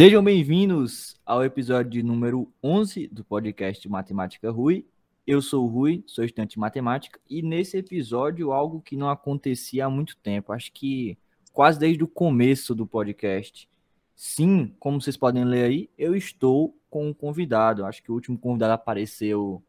Sejam 0.00 0.24
bem-vindos 0.24 1.20
ao 1.26 1.44
episódio 1.44 2.02
número 2.02 2.50
11 2.64 3.06
do 3.08 3.22
podcast 3.22 3.86
Matemática 3.86 4.50
Rui. 4.50 4.86
Eu 5.26 5.42
sou 5.42 5.66
o 5.66 5.68
Rui, 5.68 6.02
sou 6.06 6.24
estudante 6.24 6.52
de 6.52 6.58
matemática, 6.58 7.20
e 7.28 7.42
nesse 7.42 7.76
episódio, 7.76 8.50
algo 8.50 8.80
que 8.80 8.96
não 8.96 9.10
acontecia 9.10 9.84
há 9.84 9.90
muito 9.90 10.16
tempo, 10.16 10.54
acho 10.54 10.72
que 10.72 11.18
quase 11.52 11.78
desde 11.78 12.02
o 12.02 12.08
começo 12.08 12.74
do 12.74 12.86
podcast. 12.86 13.68
Sim, 14.16 14.74
como 14.80 15.02
vocês 15.02 15.18
podem 15.18 15.44
ler 15.44 15.64
aí, 15.64 15.90
eu 15.98 16.16
estou 16.16 16.74
com 16.88 17.08
um 17.08 17.12
convidado. 17.12 17.84
Acho 17.84 18.02
que 18.02 18.10
o 18.10 18.14
último 18.14 18.38
convidado 18.38 18.72
apareceu 18.72 19.62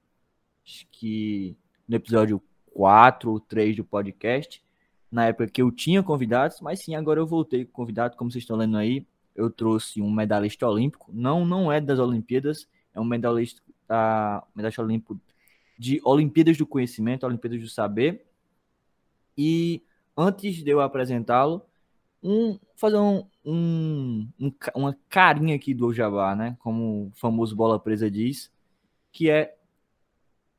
acho 0.66 0.88
que 0.94 1.58
no 1.86 1.98
episódio 1.98 2.42
4 2.74 3.30
ou 3.30 3.38
3 3.38 3.76
do 3.76 3.84
podcast, 3.84 4.64
na 5.12 5.26
época 5.26 5.50
que 5.50 5.62
eu 5.62 5.70
tinha 5.74 6.02
convidados, 6.02 6.62
mas 6.62 6.80
sim, 6.80 6.96
agora 6.96 7.20
eu 7.20 7.28
voltei 7.28 7.66
com 7.66 7.74
convidado, 7.74 8.16
como 8.16 8.32
vocês 8.32 8.44
estão 8.44 8.56
lendo 8.56 8.78
aí, 8.78 9.06
eu 9.36 9.50
trouxe 9.50 10.02
um 10.02 10.12
medalhista 10.12 10.68
olímpico, 10.68 11.10
não 11.14 11.46
não 11.46 11.72
é 11.72 11.80
das 11.80 12.00
Olimpíadas, 12.00 12.68
é 12.94 13.00
um 13.00 13.06
medalhista, 13.06 13.62
uh, 13.90 14.46
medalhista 14.56 14.82
olímpico 14.82 15.20
de 15.78 16.02
Olimpíadas 16.04 16.58
do 16.58 16.66
Conhecimento, 16.66 17.26
Olimpíadas 17.26 17.60
do 17.62 17.68
Saber. 17.68 18.26
E 19.38 19.82
antes 20.16 20.64
de 20.64 20.70
eu 20.70 20.82
apresentá-lo, 20.82 21.66
um, 22.22 22.60
fazer 22.76 22.98
um, 22.98 23.26
um, 23.44 24.28
um, 24.40 24.54
uma 24.76 24.98
carinha 25.10 25.56
aqui 25.56 25.74
do 25.74 25.88
Ojabá, 25.88 26.36
né? 26.36 26.56
Como 26.60 27.08
o 27.08 27.12
famoso 27.16 27.56
Bola 27.56 27.80
Presa 27.80 28.12
diz, 28.12 28.52
que 29.12 29.30
é 29.30 29.56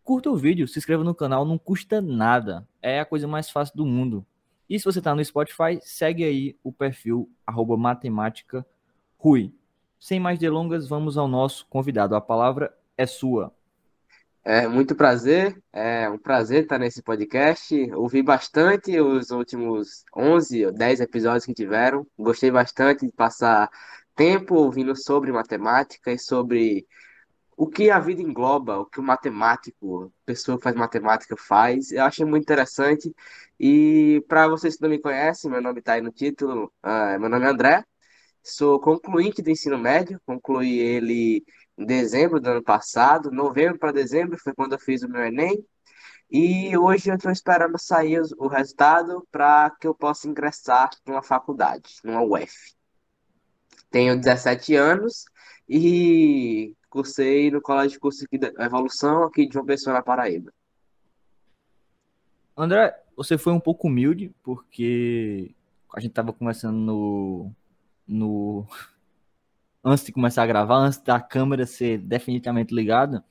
curta 0.03 0.31
o 0.31 0.37
vídeo, 0.37 0.67
se 0.67 0.79
inscreva 0.79 1.05
no 1.05 1.15
canal, 1.15 1.45
não 1.45 1.59
custa 1.59 2.01
nada. 2.01 2.67
É 2.81 3.01
a 3.01 3.05
coisa 3.05 3.29
mais 3.29 3.49
fácil 3.51 3.77
do 3.77 3.87
mundo. 3.87 4.27
E 4.69 4.79
se 4.79 4.85
você 4.85 4.99
está 4.99 5.15
no 5.15 5.25
Spotify, 5.25 5.79
segue 5.83 6.25
aí 6.25 6.57
o 6.63 6.73
perfil 6.73 7.31
arroba 7.47 7.77
matemática 7.77 8.67
Rui. 9.19 9.55
Sem 10.01 10.19
mais 10.19 10.39
delongas, 10.39 10.89
vamos 10.89 11.17
ao 11.17 11.29
nosso 11.29 11.67
convidado. 11.69 12.17
A 12.17 12.21
palavra 12.21 12.77
é 12.97 13.07
sua. 13.07 13.53
É 14.45 14.67
muito 14.67 14.97
prazer, 14.97 15.63
é 15.73 16.11
um 16.11 16.19
prazer 16.19 16.65
estar 16.65 16.77
nesse 16.77 17.01
podcast. 17.01 17.75
Ouvi 17.93 18.21
bastante 18.23 18.99
os 18.99 19.31
últimos 19.31 20.05
11 20.17 20.67
ou 20.67 20.73
10 20.73 21.01
episódios 21.01 21.45
que 21.45 21.55
tiveram. 21.55 22.05
Gostei 22.19 22.51
bastante 22.51 23.07
de 23.07 23.13
passar 23.13 23.71
tempo 24.17 24.57
ouvindo 24.57 24.97
sobre 24.97 25.31
matemática 25.31 26.11
e 26.11 26.19
sobre 26.19 26.85
o 27.63 27.69
que 27.69 27.91
a 27.93 28.01
vida 28.01 28.21
engloba, 28.21 28.81
o 28.81 28.87
que 28.87 28.99
o 28.99 29.03
matemático, 29.05 30.07
a 30.07 30.27
pessoa 30.27 30.59
que 30.59 30.65
faz 30.65 30.75
matemática 30.75 31.37
faz. 31.37 31.93
Eu 31.93 32.03
achei 32.03 32.27
muito 32.27 32.43
interessante. 32.43 33.15
E 33.59 34.21
para 34.27 34.49
vocês 34.49 34.75
que 34.75 34.83
não 34.83 34.91
me 34.91 34.99
conhecem, 34.99 35.49
meu 35.49 35.63
nome 35.63 35.79
está 35.79 35.93
aí 35.93 36.01
no 36.01 36.11
título, 36.11 36.73
uh, 36.85 37.21
meu 37.21 37.29
nome 37.29 37.47
é 37.47 37.49
André, 37.49 37.85
sou 38.43 38.81
concluinte 38.81 39.41
do 39.43 39.49
ensino 39.49 39.79
médio, 39.79 40.21
concluí 40.27 40.77
ele 40.77 41.45
em 41.79 41.87
dezembro 41.87 42.41
do 42.41 42.51
ano 42.51 42.65
passado, 42.65 43.31
novembro 43.31 43.79
para 43.79 43.93
dezembro 43.93 44.37
foi 44.39 44.53
quando 44.55 44.73
eu 44.73 44.81
fiz 44.81 45.03
o 45.05 45.09
meu 45.09 45.25
Enem. 45.25 45.65
E 46.29 46.77
hoje 46.77 47.11
eu 47.11 47.15
estou 47.15 47.31
esperando 47.31 47.79
sair 47.79 48.23
o 48.39 48.49
resultado 48.49 49.25
para 49.31 49.71
que 49.81 49.87
eu 49.87 49.95
possa 49.95 50.27
ingressar 50.27 50.91
numa 51.07 51.23
faculdade, 51.23 51.95
numa 52.03 52.23
UF. 52.23 52.75
Tenho 53.89 54.19
17 54.19 54.75
anos 54.75 55.27
e 55.69 56.75
cursei 56.93 57.51
no 57.51 57.63
Colégio 57.63 57.93
de 57.93 57.99
Curso 57.99 58.27
Evolução 58.59 59.25
aqui 59.25 59.47
de 59.47 59.55
João 59.55 59.65
Pessoa, 59.65 59.95
na 59.95 60.03
Paraíba. 60.03 60.53
André, 62.55 62.95
você 63.17 63.39
foi 63.39 63.55
um 63.55 63.59
pouco 63.59 63.89
humilde, 63.89 64.31
porque 64.43 65.55
a 65.95 66.01
gente 66.01 66.11
estava 66.11 66.35
conversando 66.35 66.77
no, 66.77 67.51
no 68.07 68.67
antes 69.83 70.05
de 70.05 70.13
começar 70.13 70.43
a 70.43 70.47
gravar, 70.47 70.77
antes 70.77 70.99
da 70.99 71.19
câmera 71.19 71.65
ser 71.65 71.97
definitivamente 71.97 72.75
ligada. 72.75 73.25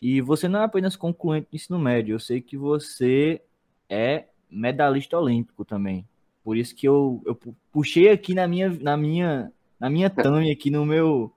E 0.00 0.20
você 0.20 0.46
não 0.46 0.60
é 0.60 0.64
apenas 0.64 0.94
concluinte 0.94 1.48
do 1.50 1.56
ensino 1.56 1.78
médio, 1.80 2.14
eu 2.14 2.20
sei 2.20 2.40
que 2.40 2.56
você 2.56 3.42
é 3.88 4.28
medalhista 4.48 5.18
olímpico 5.18 5.64
também. 5.64 6.06
Por 6.44 6.56
isso 6.56 6.76
que 6.76 6.86
eu, 6.86 7.20
eu 7.26 7.36
puxei 7.72 8.10
aqui 8.10 8.34
na 8.34 8.46
minha 8.46 8.68
na 8.68 8.96
minha 8.96 9.50
na 9.80 9.90
minha 9.90 10.10
thumb 10.10 10.48
aqui 10.48 10.70
no 10.70 10.84
meu 10.84 11.33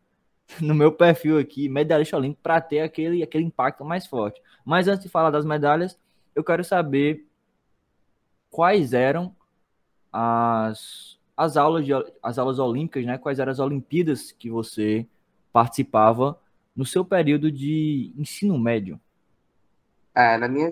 no 0.62 0.74
meu 0.74 0.92
perfil 0.92 1.38
aqui, 1.38 1.70
medalhista 1.70 2.18
olímpico 2.18 2.42
para 2.42 2.62
ter 2.62 2.80
aquele 2.80 3.24
aquele 3.24 3.44
impacto 3.44 3.84
mais 3.84 4.08
forte. 4.08 4.42
Mas 4.66 4.88
antes 4.88 5.04
de 5.04 5.10
falar 5.10 5.30
das 5.30 5.46
medalhas, 5.46 5.98
eu 6.36 6.44
quero 6.44 6.64
saber 6.64 7.26
quais 8.50 8.94
eram 8.94 9.36
as 10.12 11.18
as 11.36 11.56
aulas, 11.56 11.86
de, 11.86 11.92
as 12.24 12.40
aulas 12.40 12.58
olímpicas, 12.58 13.06
né? 13.06 13.18
Quais 13.18 13.38
eram 13.38 13.52
as 13.52 13.60
Olimpíadas 13.60 14.32
que 14.32 14.50
você 14.50 15.06
participava 15.54 16.40
no 16.76 16.84
seu 16.84 17.06
período 17.06 17.52
de 17.52 18.12
ensino 18.18 18.58
médio? 18.58 19.00
É, 20.16 20.36
na 20.36 20.48
minha, 20.48 20.72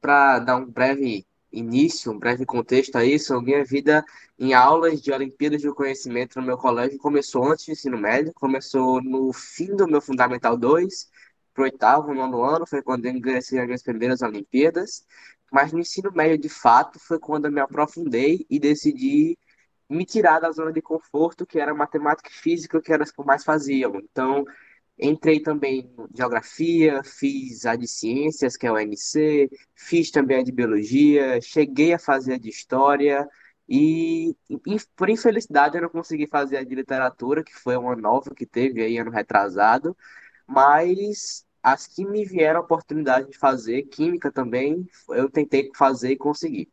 para 0.00 0.38
dar 0.38 0.56
um 0.56 0.64
breve 0.64 1.26
início, 1.52 2.12
um 2.12 2.18
breve 2.18 2.46
contexto 2.46 2.96
a 2.96 3.04
isso, 3.04 3.34
a 3.34 3.42
minha 3.42 3.64
vida 3.64 4.04
em 4.38 4.54
aulas 4.54 5.00
de 5.00 5.12
Olimpíadas 5.12 5.62
do 5.62 5.74
Conhecimento 5.74 6.40
no 6.40 6.46
meu 6.46 6.56
colégio 6.56 6.98
começou 6.98 7.44
antes 7.44 7.66
do 7.66 7.72
ensino 7.72 7.98
médio, 7.98 8.32
começou 8.34 9.02
no 9.02 9.32
fim 9.32 9.74
do 9.76 9.86
meu 9.86 10.00
Fundamental 10.00 10.56
2, 10.56 11.10
pro 11.54 11.64
oitavo, 11.64 12.14
nono 12.14 12.42
ano, 12.42 12.66
foi 12.66 12.82
quando 12.82 13.06
eu 13.06 13.12
ingressei 13.12 13.58
nas 13.58 13.66
minhas 13.66 13.82
primeiras 13.82 14.22
Olimpíadas, 14.22 15.04
mas 15.52 15.72
no 15.72 15.80
ensino 15.80 16.10
médio, 16.12 16.38
de 16.38 16.48
fato, 16.48 16.98
foi 16.98 17.18
quando 17.18 17.46
eu 17.46 17.52
me 17.52 17.60
aprofundei 17.60 18.46
e 18.48 18.58
decidi 18.58 19.38
me 19.88 20.06
tirar 20.06 20.40
da 20.40 20.50
zona 20.50 20.72
de 20.72 20.80
conforto, 20.80 21.46
que 21.46 21.58
era 21.60 21.74
matemática 21.74 22.30
e 22.30 22.32
física, 22.32 22.80
que 22.80 22.92
era 22.92 23.02
as 23.02 23.12
que 23.12 23.20
eu 23.20 23.24
mais 23.24 23.44
fazia. 23.44 23.86
Então, 23.88 24.44
entrei 24.98 25.40
também 25.40 25.80
em 25.80 26.16
geografia, 26.16 27.02
fiz 27.04 27.66
a 27.66 27.76
de 27.76 27.88
ciências, 27.88 28.56
que 28.56 28.66
é 28.66 28.72
o 28.72 28.78
NC, 28.78 29.50
fiz 29.74 30.10
também 30.10 30.38
a 30.38 30.42
de 30.42 30.52
biologia, 30.52 31.40
cheguei 31.40 31.92
a 31.92 31.98
fazer 31.98 32.34
a 32.34 32.38
de 32.38 32.48
história, 32.48 33.28
e, 33.68 34.36
por 34.96 35.08
infelicidade 35.08 35.76
eu 35.76 35.82
não 35.82 35.88
consegui 35.88 36.26
fazer 36.26 36.58
a 36.58 36.64
de 36.64 36.74
literatura, 36.74 37.42
que 37.42 37.54
foi 37.54 37.76
uma 37.76 37.96
nova 37.96 38.34
que 38.34 38.44
teve 38.44 38.82
aí 38.82 38.98
ano 38.98 39.10
retrasado, 39.10 39.96
mas 40.46 41.46
as 41.62 41.86
que 41.86 42.04
me 42.04 42.24
vieram 42.24 42.60
a 42.60 42.62
oportunidade 42.62 43.30
de 43.30 43.38
fazer, 43.38 43.84
química 43.84 44.30
também, 44.30 44.86
eu 45.10 45.30
tentei 45.30 45.70
fazer 45.74 46.10
e 46.10 46.16
consegui. 46.16 46.68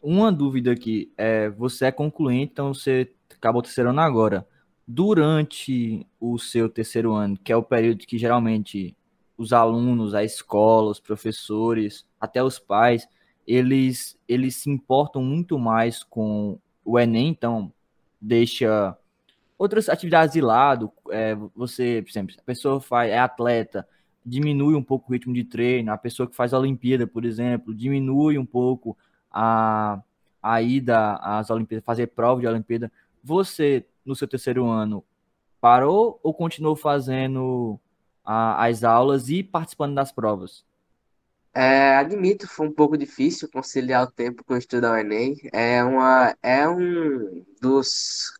Uma 0.00 0.30
dúvida 0.30 0.72
aqui, 0.72 1.12
é, 1.16 1.48
você 1.48 1.86
é 1.86 1.92
concluinte, 1.92 2.52
então 2.52 2.74
você 2.74 3.10
acabou 3.30 3.60
o 3.60 3.62
terceiro 3.62 3.90
ano 3.90 4.00
agora. 4.00 4.46
Durante 4.94 6.06
o 6.20 6.38
seu 6.38 6.68
terceiro 6.68 7.14
ano, 7.14 7.38
que 7.42 7.50
é 7.50 7.56
o 7.56 7.62
período 7.62 8.06
que 8.06 8.18
geralmente 8.18 8.94
os 9.38 9.54
alunos, 9.54 10.14
a 10.14 10.22
escola, 10.22 10.90
os 10.90 11.00
professores, 11.00 12.06
até 12.20 12.44
os 12.44 12.58
pais, 12.58 13.08
eles, 13.46 14.18
eles 14.28 14.56
se 14.56 14.68
importam 14.68 15.22
muito 15.22 15.58
mais 15.58 16.04
com 16.04 16.58
o 16.84 16.98
Enem, 16.98 17.28
então 17.28 17.72
deixa 18.20 18.94
outras 19.56 19.88
atividades 19.88 20.34
de 20.34 20.42
lado. 20.42 20.92
É, 21.10 21.34
você, 21.56 22.02
por 22.02 22.10
exemplo, 22.10 22.34
a 22.38 22.42
pessoa 22.42 22.78
faz, 22.78 23.10
é 23.10 23.18
atleta, 23.18 23.88
diminui 24.26 24.74
um 24.74 24.82
pouco 24.82 25.08
o 25.08 25.12
ritmo 25.14 25.32
de 25.32 25.42
treino, 25.42 25.90
a 25.90 25.96
pessoa 25.96 26.28
que 26.28 26.36
faz 26.36 26.52
a 26.52 26.58
Olimpíada, 26.58 27.06
por 27.06 27.24
exemplo, 27.24 27.74
diminui 27.74 28.36
um 28.36 28.44
pouco 28.44 28.94
a, 29.30 30.02
a 30.42 30.60
ida 30.60 31.14
às 31.14 31.48
Olimpíadas, 31.48 31.82
fazer 31.82 32.08
prova 32.08 32.42
de 32.42 32.46
Olimpíada, 32.46 32.92
você, 33.24 33.86
no 34.04 34.14
seu 34.14 34.26
terceiro 34.28 34.66
ano, 34.66 35.04
parou 35.60 36.18
ou 36.22 36.34
continuou 36.34 36.76
fazendo 36.76 37.78
a, 38.24 38.66
as 38.66 38.84
aulas 38.84 39.28
e 39.28 39.42
participando 39.42 39.94
das 39.94 40.12
provas? 40.12 40.64
É, 41.54 41.96
admito, 41.96 42.48
foi 42.48 42.66
um 42.66 42.72
pouco 42.72 42.96
difícil 42.96 43.48
conciliar 43.50 44.04
o 44.04 44.10
tempo 44.10 44.42
com 44.42 44.56
estudar 44.56 44.92
o 44.92 44.96
Enem. 44.96 45.36
É, 45.52 45.84
uma, 45.84 46.34
é 46.42 46.68
um 46.68 47.44
dos 47.60 48.38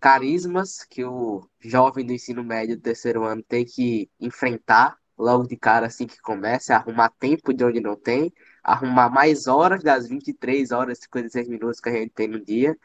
carismas 0.00 0.84
que 0.84 1.04
o 1.04 1.48
jovem 1.60 2.04
do 2.04 2.12
ensino 2.12 2.42
médio 2.42 2.76
do 2.76 2.82
terceiro 2.82 3.24
ano 3.24 3.42
tem 3.42 3.64
que 3.64 4.10
enfrentar 4.20 4.96
logo 5.16 5.46
de 5.46 5.56
cara 5.56 5.86
assim 5.86 6.06
que 6.06 6.20
começa, 6.20 6.74
arrumar 6.74 7.10
tempo 7.10 7.54
de 7.54 7.64
onde 7.64 7.80
não 7.80 7.94
tem 7.94 8.32
arrumar 8.62 9.10
mais 9.10 9.46
horas 9.46 9.82
das 9.82 10.08
23 10.08 10.70
horas 10.70 10.98
e 10.98 11.02
56 11.02 11.48
minutos 11.48 11.80
que 11.80 11.88
a 11.88 11.92
gente 11.92 12.10
tem 12.10 12.28
no 12.28 12.42
dia, 12.42 12.76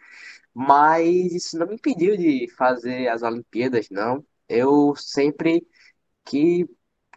mas 0.60 1.34
isso 1.34 1.58
não 1.58 1.68
me 1.68 1.76
impediu 1.76 2.18
de 2.18 2.48
fazer 2.58 3.08
as 3.10 3.22
Olimpíadas, 3.24 3.90
não. 3.92 4.26
Eu 4.50 4.96
sempre 4.96 5.68
que 6.26 6.68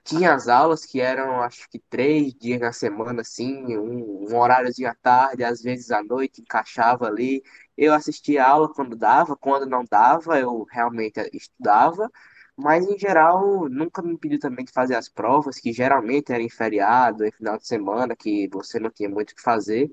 tinha 0.05 0.35
as 0.35 0.49
aulas 0.49 0.85
que 0.87 1.01
eram, 1.01 1.43
acho 1.43 1.69
que 1.71 1.79
três 1.91 2.35
dias 2.35 2.61
na 2.61 2.73
semana, 2.73 3.23
assim, 3.23 3.77
um, 3.79 4.29
um 4.31 4.37
horáriozinho 4.37 4.91
à 4.91 4.95
tarde, 4.95 5.45
às 5.45 5.63
vezes 5.63 5.91
à 5.93 6.03
noite, 6.03 6.41
encaixava 6.43 7.07
ali. 7.07 7.43
Eu 7.77 7.95
assistia 7.95 8.45
a 8.45 8.49
aula 8.51 8.73
quando 8.75 8.97
dava, 8.97 9.37
quando 9.37 9.67
não 9.67 9.85
dava, 9.91 10.39
eu 10.41 10.65
realmente 10.71 11.21
estudava. 11.35 12.11
Mas, 12.57 12.87
em 12.89 12.99
geral, 12.99 13.69
nunca 13.71 14.03
me 14.03 14.13
impediu 14.15 14.39
também 14.39 14.65
de 14.65 14.73
fazer 14.73 14.95
as 14.97 15.09
provas, 15.09 15.59
que 15.59 15.73
geralmente 15.73 16.33
era 16.33 16.43
em 16.43 16.51
feriado, 16.51 17.25
em 17.25 17.33
final 17.33 17.57
de 17.59 17.67
semana, 17.67 18.15
que 18.17 18.49
você 18.53 18.79
não 18.81 18.91
tinha 18.91 19.09
muito 19.09 19.33
o 19.33 19.35
que 19.37 19.43
fazer. 19.43 19.91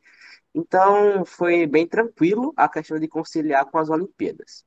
Então, 0.59 1.24
foi 1.24 1.68
bem 1.68 1.88
tranquilo 1.88 2.51
a 2.57 2.68
questão 2.68 3.00
de 3.00 3.07
conciliar 3.07 3.63
com 3.65 3.77
as 3.77 3.89
Olimpíadas. 3.89 4.65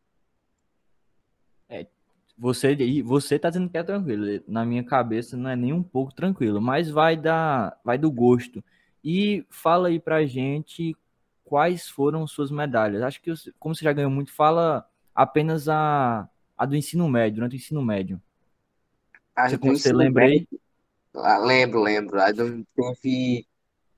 Você, 2.40 2.72
e 2.72 3.02
você 3.02 3.38
tá 3.38 3.50
dizendo 3.50 3.68
que 3.68 3.76
é 3.76 3.82
tranquilo. 3.82 4.42
Na 4.48 4.64
minha 4.64 4.82
cabeça 4.82 5.36
não 5.36 5.50
é 5.50 5.54
nem 5.54 5.74
um 5.74 5.82
pouco 5.82 6.14
tranquilo, 6.14 6.58
mas 6.58 6.88
vai 6.88 7.14
dar, 7.14 7.78
vai 7.84 7.98
do 7.98 8.10
gosto. 8.10 8.64
E 9.04 9.44
fala 9.50 9.88
aí 9.88 10.00
pra 10.00 10.24
gente 10.24 10.96
quais 11.44 11.86
foram 11.86 12.26
suas 12.26 12.50
medalhas. 12.50 13.02
Acho 13.02 13.20
que, 13.20 13.30
como 13.58 13.74
você 13.74 13.84
já 13.84 13.92
ganhou 13.92 14.10
muito, 14.10 14.32
fala 14.32 14.88
apenas 15.14 15.68
a, 15.68 16.26
a 16.56 16.64
do 16.64 16.74
ensino 16.74 17.06
médio, 17.10 17.36
durante 17.36 17.56
o 17.56 17.58
ensino 17.58 17.82
médio. 17.82 18.18
As 19.36 19.50
Você, 19.50 19.58
do 19.58 19.66
você 19.66 19.72
ensino 19.72 19.98
lembra 19.98 20.24
aí? 20.24 20.30
médio, 20.30 20.60
ah, 21.16 21.38
lembro, 21.38 21.82
lembro. 21.82 22.18
A 22.22 22.32
do- 22.32 22.64
teve 22.74 23.46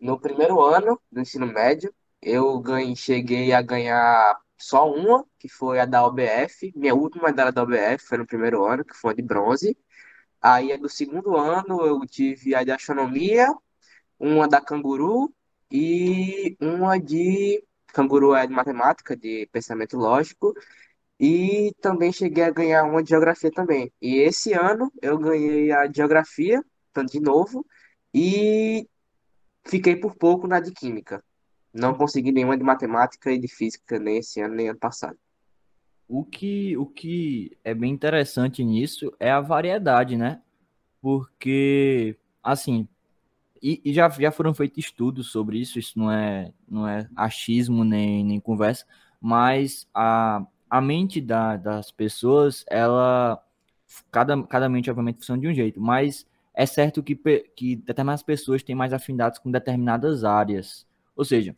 no 0.02 0.18
primeiro 0.20 0.60
ano 0.60 1.00
do 1.10 1.20
ensino 1.20 1.46
médio, 1.46 1.94
eu 2.20 2.58
ganhei, 2.60 2.96
cheguei 2.96 3.52
a 3.52 3.62
ganhar 3.62 4.36
só 4.58 4.90
uma, 4.92 5.24
que 5.38 5.48
foi 5.48 5.80
a 5.80 5.86
da 5.86 6.04
OBF. 6.06 6.72
Minha 6.76 6.94
última 6.94 7.28
medalha 7.28 7.52
da 7.52 7.62
OBF 7.62 7.98
foi 8.06 8.18
no 8.18 8.26
primeiro 8.26 8.64
ano, 8.64 8.84
que 8.84 8.94
foi 8.94 9.14
de 9.14 9.22
bronze. 9.22 9.76
Aí, 10.40 10.76
do 10.78 10.88
segundo 10.88 11.36
ano, 11.36 11.86
eu 11.86 12.00
tive 12.06 12.54
a 12.54 12.64
de 12.64 12.72
astronomia, 12.72 13.48
uma 14.18 14.48
da 14.48 14.60
canguru 14.60 15.32
e 15.70 16.56
uma 16.60 16.98
de. 16.98 17.64
Canguru 17.88 18.34
é 18.34 18.46
de 18.46 18.52
matemática, 18.54 19.16
de 19.16 19.48
pensamento 19.52 19.96
lógico. 19.96 20.54
E 21.20 21.72
também 21.80 22.12
cheguei 22.12 22.44
a 22.44 22.50
ganhar 22.50 22.84
uma 22.84 23.02
de 23.02 23.10
geografia 23.10 23.50
também. 23.52 23.92
E 24.00 24.16
esse 24.18 24.52
ano 24.54 24.92
eu 25.02 25.18
ganhei 25.18 25.72
a 25.72 25.86
de 25.86 25.98
geografia, 25.98 26.64
tanto 26.92 27.12
de 27.12 27.20
novo, 27.20 27.64
e 28.14 28.88
fiquei 29.64 29.96
por 29.96 30.16
pouco 30.16 30.46
na 30.46 30.60
de 30.60 30.72
química. 30.72 31.22
Não 31.72 31.94
consegui 31.94 32.32
nenhuma 32.32 32.56
de 32.56 32.64
matemática 32.64 33.32
e 33.32 33.38
de 33.38 33.48
física, 33.48 33.98
nem 33.98 34.18
esse 34.18 34.40
ano, 34.40 34.54
nem 34.54 34.68
ano 34.68 34.78
passado. 34.78 35.16
O 36.06 36.24
que, 36.24 36.76
o 36.76 36.84
que 36.84 37.56
é 37.64 37.72
bem 37.74 37.90
interessante 37.90 38.62
nisso 38.62 39.12
é 39.18 39.30
a 39.30 39.40
variedade, 39.40 40.16
né? 40.16 40.42
Porque, 41.00 42.16
assim, 42.42 42.86
e, 43.62 43.80
e 43.84 43.94
já, 43.94 44.08
já 44.10 44.30
foram 44.30 44.52
feitos 44.52 44.84
estudos 44.84 45.30
sobre 45.30 45.58
isso, 45.58 45.78
isso 45.78 45.98
não 45.98 46.10
é, 46.10 46.52
não 46.68 46.86
é 46.86 47.08
achismo 47.16 47.84
nem, 47.84 48.24
nem 48.24 48.40
conversa, 48.40 48.84
mas 49.20 49.88
a, 49.94 50.44
a 50.68 50.80
mente 50.80 51.20
da, 51.20 51.56
das 51.56 51.92
pessoas, 51.92 52.64
ela, 52.68 53.42
cada, 54.10 54.42
cada 54.44 54.68
mente 54.68 54.90
obviamente 54.90 55.16
funciona 55.16 55.40
de 55.40 55.48
um 55.48 55.54
jeito, 55.54 55.80
mas 55.80 56.26
é 56.54 56.66
certo 56.66 57.02
que, 57.02 57.14
que 57.56 57.76
determinadas 57.76 58.22
pessoas 58.22 58.62
têm 58.62 58.74
mais 58.74 58.92
afinidades 58.92 59.38
com 59.38 59.50
determinadas 59.50 60.24
áreas. 60.24 60.86
Ou 61.16 61.24
seja, 61.24 61.56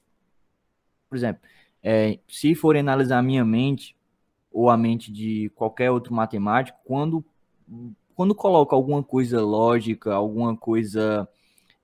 por 1.08 1.16
exemplo, 1.16 1.42
é, 1.82 2.18
se 2.28 2.54
forem 2.54 2.80
analisar 2.80 3.18
a 3.18 3.22
minha 3.22 3.44
mente, 3.44 3.96
ou 4.50 4.70
a 4.70 4.76
mente 4.76 5.12
de 5.12 5.50
qualquer 5.54 5.90
outro 5.90 6.14
matemático, 6.14 6.78
quando, 6.84 7.24
quando 8.14 8.34
coloca 8.34 8.74
alguma 8.76 9.02
coisa 9.02 9.40
lógica, 9.42 10.14
alguma 10.14 10.56
coisa 10.56 11.28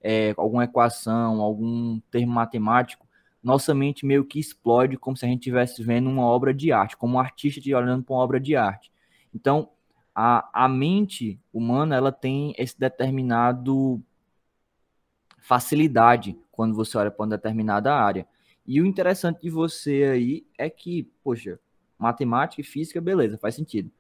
é, 0.01 0.33
alguma 0.37 0.65
equação, 0.65 1.41
algum 1.41 2.01
termo 2.11 2.33
matemático, 2.33 3.07
nossa 3.43 3.75
mente 3.75 4.05
meio 4.05 4.25
que 4.25 4.39
explode 4.39 4.97
como 4.97 5.17
se 5.17 5.25
a 5.25 5.29
gente 5.29 5.41
estivesse 5.41 5.83
vendo 5.83 6.09
uma 6.09 6.25
obra 6.25 6.53
de 6.53 6.73
arte, 6.73 6.97
como 6.97 7.17
um 7.17 7.21
artista 7.21 7.61
olhando 7.77 8.05
para 8.05 8.15
uma 8.15 8.23
obra 8.23 8.41
de 8.41 8.57
arte. 8.57 8.93
Então, 9.35 9.71
a, 10.15 10.65
a 10.65 10.69
mente 10.69 11.41
humana 11.53 11.97
ela 11.97 12.13
tem 12.13 12.55
esse 12.59 12.79
determinado 12.79 14.03
facilidade 15.41 16.39
quando 16.53 16.75
você 16.75 16.97
olha 16.99 17.11
para 17.11 17.25
uma 17.25 17.37
determinada 17.37 17.95
área. 17.95 18.27
E 18.67 18.81
o 18.81 18.87
interessante 18.87 19.41
de 19.43 19.51
você 19.51 20.05
aí 20.13 20.47
é 20.57 20.71
que, 20.71 21.11
poxa, 21.25 21.59
matemática 21.99 22.61
e 22.61 22.65
física, 22.65 23.01
beleza, 23.01 23.39
faz 23.39 23.55
sentido. 23.55 23.91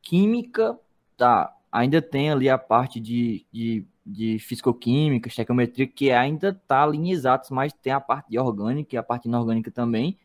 Química, 0.00 0.78
tá, 1.16 1.54
ainda 1.70 2.00
tem 2.00 2.30
ali 2.30 2.48
a 2.48 2.56
parte 2.56 3.00
de, 3.00 3.44
de, 3.52 3.84
de 4.06 4.38
fisicoquímica, 4.38 5.28
estequiometria, 5.28 5.86
que 5.86 6.10
ainda 6.10 6.54
tá 6.66 6.84
ali 6.84 6.96
em 6.96 7.10
exatos, 7.10 7.50
mas 7.50 7.72
tem 7.72 7.92
a 7.92 8.00
parte 8.00 8.30
de 8.30 8.38
orgânica 8.38 8.94
e 8.94 8.98
a 8.98 9.02
parte 9.02 9.28
inorgânica 9.28 9.70
também, 9.70 10.18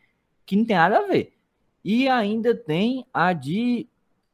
que 0.46 0.56
não 0.56 0.64
tem 0.64 0.76
nada 0.76 1.00
a 1.00 1.06
ver. 1.06 1.34
E 1.84 2.08
ainda 2.08 2.54
tem 2.54 3.04
a 3.12 3.32
de 3.32 3.88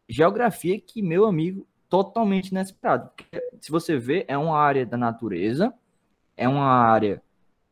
geografia, 0.08 0.80
que, 0.80 1.02
meu 1.02 1.26
amigo, 1.26 1.66
totalmente 1.88 2.48
inesperado. 2.50 3.10
Porque, 3.16 3.40
se 3.60 3.70
você 3.70 3.98
vê, 3.98 4.24
é 4.28 4.36
uma 4.38 4.58
área 4.58 4.86
da 4.86 4.96
natureza, 4.96 5.72
é 6.36 6.48
uma 6.48 6.64
área 6.66 7.22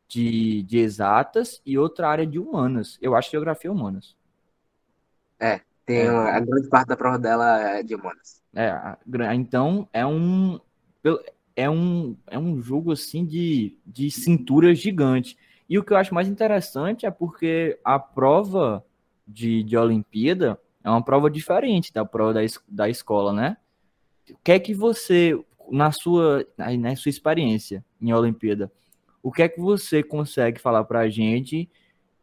de, 0.08 0.62
de 0.64 0.78
exatas 0.78 1.62
e 1.66 1.78
outra 1.78 2.08
área 2.08 2.26
de 2.26 2.38
humanas. 2.38 2.98
Eu 3.02 3.16
acho 3.16 3.30
geografia 3.32 3.72
humanas. 3.72 4.16
É, 5.40 5.60
tem 5.86 6.08
É, 6.08 6.10
uma- 6.10 6.30
a 6.30 6.40
grande 6.40 6.68
parte 6.68 6.88
da 6.88 6.96
prova 6.96 7.18
dela 7.18 7.60
é 7.60 7.82
de 7.82 7.94
humanas. 7.94 8.42
É, 8.54 9.34
então 9.34 9.88
é 9.92 10.06
um 10.06 10.60
é 11.56 11.68
um 11.68 12.16
é 12.26 12.38
um 12.38 12.60
jogo 12.62 12.92
assim 12.92 13.24
de, 13.24 13.76
de 13.86 14.10
cintura 14.10 14.74
gigante. 14.74 15.36
E 15.68 15.78
o 15.78 15.84
que 15.84 15.92
eu 15.92 15.96
acho 15.96 16.14
mais 16.14 16.28
interessante 16.28 17.06
é 17.06 17.10
porque 17.10 17.78
a 17.84 17.98
prova 17.98 18.84
de, 19.26 19.62
de 19.64 19.76
Olimpíada 19.76 20.58
é 20.84 20.90
uma 20.90 21.02
prova 21.02 21.30
diferente 21.30 21.92
da 21.92 22.04
prova 22.04 22.34
da, 22.34 22.40
da 22.68 22.88
escola, 22.88 23.32
né? 23.32 23.56
O 24.30 24.36
que 24.44 24.52
é 24.52 24.58
que 24.60 24.74
você, 24.74 25.32
na 25.70 25.90
sua, 25.90 26.46
na 26.56 26.94
sua 26.94 27.08
experiência 27.08 27.82
em 28.00 28.12
Olimpíada, 28.12 28.70
o 29.22 29.32
que 29.32 29.42
é 29.42 29.48
que 29.48 29.60
você 29.60 30.02
consegue 30.02 30.60
falar 30.60 30.84
pra 30.84 31.08
gente 31.08 31.70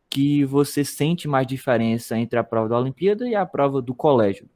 que 0.07 0.45
você 0.45 0.85
sente 0.85 1.27
mais 1.27 1.47
diferença 1.47 2.17
entre 2.17 2.37
a 2.37 2.43
prova 2.43 2.69
da 2.69 2.79
Olimpíada 2.79 3.27
e 3.27 3.33
a 3.33 3.45
prova 3.45 3.81
do 3.81 3.95
colégio? 3.95 4.47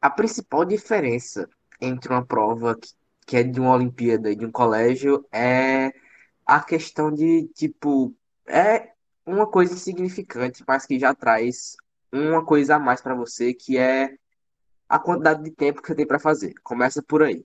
A 0.00 0.08
principal 0.08 0.64
diferença 0.64 1.48
entre 1.80 2.12
uma 2.12 2.24
prova 2.24 2.78
que 3.26 3.36
é 3.36 3.42
de 3.42 3.58
uma 3.58 3.74
Olimpíada 3.74 4.30
e 4.30 4.36
de 4.36 4.46
um 4.46 4.50
colégio 4.50 5.26
é 5.32 5.92
a 6.46 6.60
questão 6.60 7.12
de, 7.12 7.48
tipo, 7.54 8.14
é 8.46 8.90
uma 9.24 9.46
coisa 9.46 9.72
insignificante, 9.72 10.64
mas 10.66 10.86
que 10.86 10.98
já 10.98 11.14
traz 11.14 11.76
uma 12.12 12.44
coisa 12.44 12.76
a 12.76 12.78
mais 12.78 13.00
para 13.00 13.14
você, 13.14 13.54
que 13.54 13.78
é 13.78 14.14
a 14.88 14.98
quantidade 14.98 15.42
de 15.44 15.50
tempo 15.52 15.80
que 15.80 15.88
você 15.88 15.94
tem 15.94 16.06
para 16.06 16.18
fazer. 16.18 16.52
Começa 16.62 17.02
por 17.02 17.22
aí. 17.22 17.44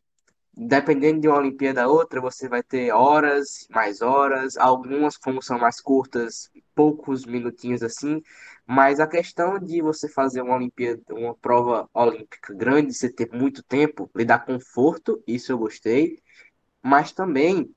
Dependendo 0.58 1.20
de 1.20 1.28
uma 1.28 1.38
Olimpíada 1.38 1.84
a 1.84 1.88
outra, 1.88 2.22
você 2.22 2.48
vai 2.48 2.64
ter 2.64 2.92
horas, 2.92 3.68
mais 3.70 4.02
horas, 4.02 4.58
algumas 4.58 5.18
como 5.18 5.42
são 5.42 5.60
mais 5.60 5.82
curtas, 5.82 6.50
poucos 6.74 7.26
minutinhos 7.26 7.84
assim, 7.84 8.22
mas 8.66 9.00
a 9.00 9.08
questão 9.08 9.60
de 9.60 9.82
você 9.82 10.08
fazer 10.08 10.42
uma 10.42 10.56
Olimpíada, 10.56 11.02
uma 11.12 11.36
prova 11.36 11.90
olímpica 11.94 12.54
grande, 12.54 12.94
você 12.94 13.10
ter 13.10 13.30
muito 13.34 13.62
tempo, 13.64 14.10
lhe 14.16 14.24
dá 14.24 14.40
conforto, 14.40 15.22
isso 15.28 15.52
eu 15.52 15.58
gostei, 15.58 16.18
mas 16.82 17.12
também 17.12 17.70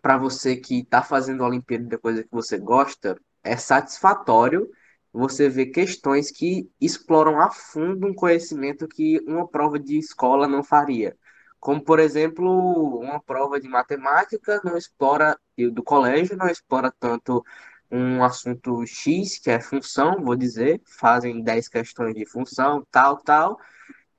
para 0.00 0.16
você 0.16 0.56
que 0.56 0.80
está 0.80 1.02
fazendo 1.02 1.42
a 1.42 1.48
Olimpíada 1.48 1.84
de 1.84 1.98
coisa 1.98 2.22
que 2.22 2.30
você 2.30 2.56
gosta, 2.56 3.18
é 3.42 3.56
satisfatório 3.56 4.70
você 5.16 5.48
ver 5.48 5.66
questões 5.66 6.30
que 6.30 6.70
exploram 6.78 7.40
a 7.40 7.50
fundo 7.50 8.06
um 8.06 8.14
conhecimento 8.14 8.86
que 8.86 9.18
uma 9.26 9.48
prova 9.48 9.78
de 9.78 9.96
escola 9.96 10.46
não 10.46 10.62
faria. 10.62 11.16
Como, 11.58 11.82
por 11.82 11.98
exemplo, 11.98 13.00
uma 13.00 13.18
prova 13.20 13.58
de 13.58 13.66
matemática 13.66 14.60
não 14.62 14.76
explora, 14.76 15.38
do 15.72 15.82
colégio 15.82 16.36
não 16.36 16.46
explora 16.48 16.92
tanto 17.00 17.42
um 17.90 18.22
assunto 18.22 18.84
X, 18.86 19.38
que 19.38 19.50
é 19.50 19.58
função, 19.58 20.22
vou 20.22 20.36
dizer, 20.36 20.82
fazem 20.84 21.42
10 21.42 21.68
questões 21.68 22.14
de 22.14 22.26
função, 22.26 22.86
tal, 22.90 23.16
tal, 23.16 23.58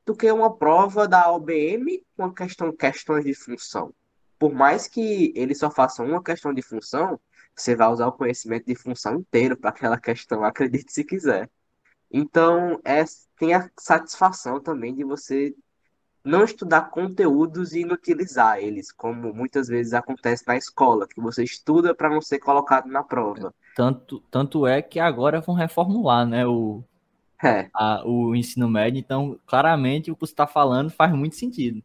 do 0.03 0.15
que 0.15 0.31
uma 0.31 0.57
prova 0.57 1.07
da 1.07 1.31
OBM 1.31 2.03
com 2.15 2.33
questão, 2.33 2.75
questões 2.75 3.23
de 3.23 3.35
função. 3.35 3.93
Por 4.39 4.51
mais 4.51 4.87
que 4.87 5.31
ele 5.35 5.53
só 5.53 5.69
faça 5.69 6.01
uma 6.01 6.23
questão 6.23 6.51
de 6.53 6.63
função, 6.63 7.19
você 7.57 7.75
vai 7.75 7.89
usar 7.89 8.07
o 8.07 8.13
conhecimento 8.13 8.65
de 8.67 8.75
função 8.75 9.15
inteiro 9.15 9.57
para 9.57 9.71
aquela 9.71 9.99
questão, 9.99 10.43
acredite 10.45 10.91
se 10.93 11.03
quiser. 11.03 11.49
Então, 12.11 12.79
é, 12.85 13.03
tem 13.37 13.53
a 13.55 13.69
satisfação 13.79 14.61
também 14.61 14.95
de 14.95 15.03
você 15.03 15.55
não 16.23 16.43
estudar 16.43 16.89
conteúdos 16.91 17.73
e 17.73 17.81
inutilizar 17.81 18.59
eles, 18.59 18.91
como 18.91 19.33
muitas 19.33 19.67
vezes 19.67 19.93
acontece 19.93 20.43
na 20.47 20.57
escola, 20.57 21.07
que 21.07 21.21
você 21.21 21.43
estuda 21.43 21.95
para 21.95 22.09
não 22.09 22.21
ser 22.21 22.39
colocado 22.39 22.87
na 22.87 23.03
prova. 23.03 23.53
Tanto, 23.73 24.19
tanto 24.31 24.65
é 24.67 24.81
que 24.81 24.99
agora 24.99 25.39
vão 25.39 25.55
reformular, 25.55 26.25
né, 26.25 26.45
o, 26.47 26.83
É, 27.43 27.71
a- 27.73 28.03
o 28.05 28.35
ensino 28.35 28.69
médio, 28.69 28.99
então 28.99 29.39
claramente 29.47 30.11
o 30.11 30.15
que 30.15 30.21
você 30.21 30.33
está 30.33 30.47
falando 30.47 30.89
faz 30.91 31.13
muito 31.13 31.35
sentido. 31.37 31.83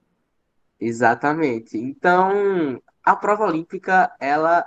exatamente. 0.80 1.76
Então, 1.78 2.80
a 3.04 3.16
prova 3.16 3.44
olímpica, 3.44 4.14
ela 4.20 4.66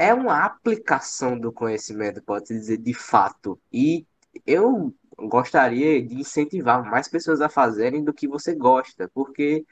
é 0.00 0.14
uma 0.14 0.46
aplicação 0.46 1.38
do 1.38 1.52
conhecimento, 1.52 2.22
pode-se 2.22 2.54
dizer, 2.54 2.78
de 2.78 2.94
fato. 2.94 3.60
E 3.70 4.06
eu 4.46 4.94
gostaria 5.18 6.02
de 6.02 6.14
incentivar 6.14 6.82
mais 6.90 7.06
pessoas 7.06 7.42
a 7.42 7.50
fazerem 7.50 8.02
do 8.02 8.14
que 8.14 8.26
você 8.26 8.54
gosta, 8.54 9.10
porque 9.12 9.66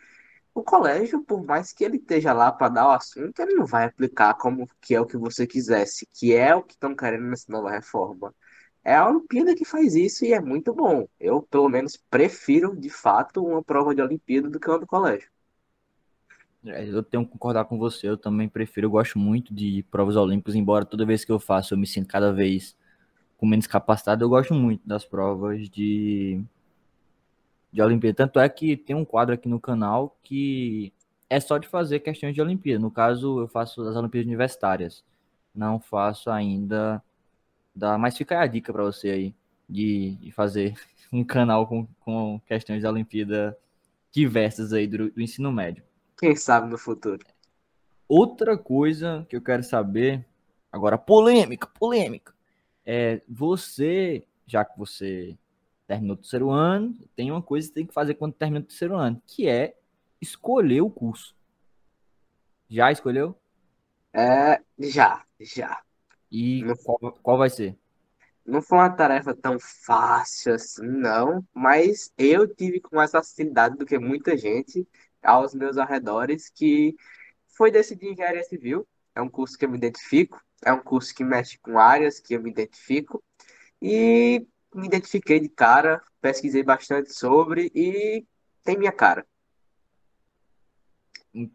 o 0.54 0.62
colégio, 0.62 1.22
por 1.24 1.42
mais 1.44 1.72
que 1.72 1.84
ele 1.84 1.96
esteja 1.96 2.34
lá 2.34 2.52
para 2.52 2.68
dar 2.68 2.88
o 2.88 2.90
assunto, 2.92 3.40
ele 3.40 3.54
não 3.54 3.66
vai 3.66 3.86
aplicar 3.86 4.34
como 4.34 4.68
que 4.82 4.94
é 4.94 5.00
o 5.00 5.06
que 5.06 5.16
você 5.16 5.46
quisesse, 5.46 6.06
que 6.12 6.34
é 6.34 6.54
o 6.54 6.62
que 6.62 6.74
estão 6.74 6.94
querendo 6.94 7.24
nessa 7.24 7.50
nova 7.50 7.70
reforma. 7.70 8.34
É 8.84 8.94
a 8.96 9.08
Olimpíada 9.08 9.54
que 9.54 9.64
faz 9.64 9.94
isso 9.94 10.24
e 10.26 10.34
é 10.34 10.40
muito 10.40 10.74
bom. 10.74 11.08
Eu, 11.18 11.42
pelo 11.42 11.68
menos, 11.70 11.96
prefiro, 12.10 12.76
de 12.76 12.90
fato, 12.90 13.44
uma 13.44 13.62
prova 13.64 13.94
de 13.94 14.02
Olimpíada 14.02 14.50
do 14.50 14.60
que 14.60 14.68
uma 14.68 14.78
do 14.78 14.86
colégio. 14.86 15.30
É, 16.68 16.88
eu 16.88 17.02
tenho 17.02 17.24
que 17.24 17.32
concordar 17.32 17.64
com 17.64 17.78
você, 17.78 18.08
eu 18.08 18.16
também 18.16 18.48
prefiro, 18.48 18.86
eu 18.86 18.90
gosto 18.90 19.18
muito 19.18 19.54
de 19.54 19.84
provas 19.90 20.16
olímpicas, 20.16 20.54
embora 20.54 20.84
toda 20.84 21.06
vez 21.06 21.24
que 21.24 21.32
eu 21.32 21.38
faço 21.38 21.74
eu 21.74 21.78
me 21.78 21.86
sinto 21.86 22.08
cada 22.08 22.32
vez 22.32 22.76
com 23.36 23.46
menos 23.46 23.66
capacidade, 23.66 24.22
eu 24.22 24.28
gosto 24.28 24.54
muito 24.54 24.86
das 24.86 25.04
provas 25.04 25.68
de, 25.68 26.42
de 27.72 27.82
Olimpíada. 27.82 28.16
Tanto 28.16 28.40
é 28.40 28.48
que 28.48 28.76
tem 28.76 28.96
um 28.96 29.04
quadro 29.04 29.34
aqui 29.34 29.48
no 29.48 29.60
canal 29.60 30.16
que 30.22 30.92
é 31.30 31.40
só 31.40 31.58
de 31.58 31.68
fazer 31.68 32.00
questões 32.00 32.34
de 32.34 32.42
Olimpíada. 32.42 32.80
No 32.80 32.90
caso, 32.90 33.40
eu 33.40 33.48
faço 33.48 33.82
as 33.82 33.96
Olimpíadas 33.96 34.26
Universitárias. 34.26 35.04
Não 35.54 35.80
faço 35.80 36.30
ainda 36.30 37.02
da. 37.74 37.98
Mas 37.98 38.16
fica 38.16 38.40
a 38.40 38.46
dica 38.46 38.72
para 38.72 38.84
você 38.84 39.10
aí 39.10 39.34
de, 39.68 40.16
de, 40.16 40.32
fazer 40.32 40.74
um 41.12 41.24
canal 41.24 41.66
com, 41.66 41.86
com 42.00 42.40
questões 42.46 42.80
de 42.80 42.86
Olimpíada 42.86 43.56
diversas 44.12 44.72
aí 44.72 44.86
do, 44.86 45.10
do 45.10 45.22
ensino 45.22 45.52
médio. 45.52 45.82
Quem 46.18 46.34
sabe 46.34 46.68
no 46.68 46.76
futuro. 46.76 47.24
Outra 48.08 48.58
coisa 48.58 49.24
que 49.28 49.36
eu 49.36 49.42
quero 49.42 49.62
saber, 49.62 50.26
agora 50.72 50.98
polêmica, 50.98 51.68
polêmica. 51.78 52.34
É, 52.84 53.22
você, 53.28 54.26
já 54.46 54.64
que 54.64 54.76
você 54.76 55.38
terminou 55.86 56.14
o 56.14 56.18
terceiro 56.18 56.50
ano, 56.50 56.94
tem 57.14 57.30
uma 57.30 57.42
coisa 57.42 57.66
que 57.66 57.68
você 57.68 57.74
tem 57.74 57.86
que 57.86 57.94
fazer 57.94 58.14
quando 58.14 58.32
termina 58.32 58.64
o 58.64 58.66
terceiro 58.66 58.96
ano, 58.96 59.22
que 59.26 59.48
é 59.48 59.76
escolher 60.20 60.80
o 60.80 60.90
curso. 60.90 61.36
Já 62.68 62.90
escolheu? 62.90 63.38
É, 64.12 64.60
já, 64.78 65.24
já. 65.38 65.82
E 66.30 66.64
não, 66.64 66.74
qual, 66.76 67.12
qual 67.22 67.38
vai 67.38 67.48
ser? 67.48 67.78
Não 68.44 68.60
foi 68.60 68.78
uma 68.78 68.90
tarefa 68.90 69.34
tão 69.34 69.58
fácil 69.60 70.54
assim, 70.54 70.86
não, 70.86 71.46
mas 71.54 72.12
eu 72.18 72.48
tive 72.48 72.80
com 72.80 72.96
mais 72.96 73.10
facilidade 73.10 73.76
do 73.76 73.86
que 73.86 73.98
muita 73.98 74.36
gente 74.36 74.88
aos 75.22 75.54
meus 75.54 75.78
arredores 75.78 76.48
que 76.48 76.94
foi 77.56 77.70
decidir 77.70 78.12
engenharia 78.12 78.42
civil. 78.44 78.86
É 79.14 79.20
um 79.20 79.28
curso 79.28 79.58
que 79.58 79.64
eu 79.64 79.68
me 79.68 79.76
identifico, 79.76 80.40
é 80.64 80.72
um 80.72 80.80
curso 80.80 81.14
que 81.14 81.24
mexe 81.24 81.58
com 81.58 81.78
áreas 81.78 82.20
que 82.20 82.34
eu 82.34 82.42
me 82.42 82.50
identifico 82.50 83.22
e 83.82 84.46
me 84.74 84.86
identifiquei 84.86 85.40
de 85.40 85.48
cara, 85.48 86.00
pesquisei 86.20 86.62
bastante 86.62 87.12
sobre 87.12 87.70
e 87.74 88.24
tem 88.64 88.78
minha 88.78 88.92
cara. 88.92 89.26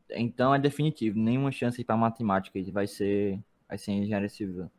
Então 0.10 0.54
é 0.54 0.60
definitivo, 0.60 1.18
nenhuma 1.18 1.52
chance 1.52 1.84
para 1.84 1.98
matemática, 1.98 2.60
vai 2.72 2.88
ser, 2.88 3.40
vai 3.68 3.78
ser 3.78 3.92
engenharia 3.92 4.30
civil. 4.30 4.70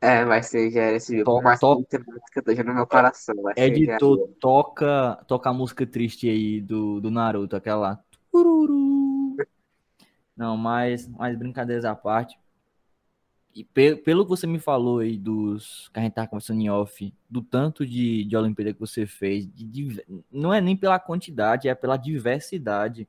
É, 0.00 0.24
vai 0.24 0.42
ser 0.42 0.66
engenharia 0.66 0.98
civil. 0.98 1.24
To, 1.24 1.40
mas 1.40 1.60
to... 1.60 1.84
tem 1.88 2.00
música 2.00 2.40
esteja 2.40 2.64
no 2.64 2.74
meu 2.74 2.86
coração. 2.86 3.36
Editor, 3.56 4.28
toca, 4.40 5.24
toca 5.28 5.50
a 5.50 5.52
música 5.52 5.86
triste 5.86 6.28
aí 6.28 6.60
do, 6.60 7.00
do 7.00 7.08
Naruto, 7.08 7.54
aquela. 7.54 8.04
Não, 10.36 10.56
mas, 10.56 11.06
mas 11.08 11.38
brincadeiras 11.38 11.84
à 11.84 11.94
parte. 11.94 12.38
E 13.54 13.62
pe 13.62 13.96
pelo 13.96 14.24
que 14.24 14.30
você 14.30 14.46
me 14.46 14.58
falou 14.58 15.00
aí 15.00 15.18
dos 15.18 15.90
que 15.90 15.98
a 16.00 16.02
gente 16.02 16.14
tá 16.14 16.26
conversando 16.26 16.60
em 16.60 16.70
off, 16.70 17.12
do 17.28 17.42
tanto 17.42 17.86
de, 17.86 18.24
de 18.24 18.34
Olimpíada 18.34 18.72
que 18.72 18.80
você 18.80 19.04
fez, 19.04 19.46
de, 19.46 19.64
de, 19.66 20.04
não 20.30 20.54
é 20.54 20.60
nem 20.60 20.74
pela 20.74 20.98
quantidade, 20.98 21.68
é 21.68 21.74
pela 21.74 21.98
diversidade. 21.98 23.06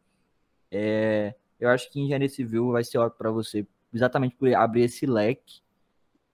É, 0.69 1.33
eu 1.59 1.69
acho 1.69 1.89
que 1.89 1.99
engenharia 2.01 2.27
civil 2.27 2.71
vai 2.71 2.83
ser 2.83 2.97
ótimo 2.97 3.17
para 3.17 3.31
você, 3.31 3.65
exatamente 3.93 4.35
por 4.35 4.53
abrir 4.53 4.81
esse 4.81 5.05
leque 5.05 5.61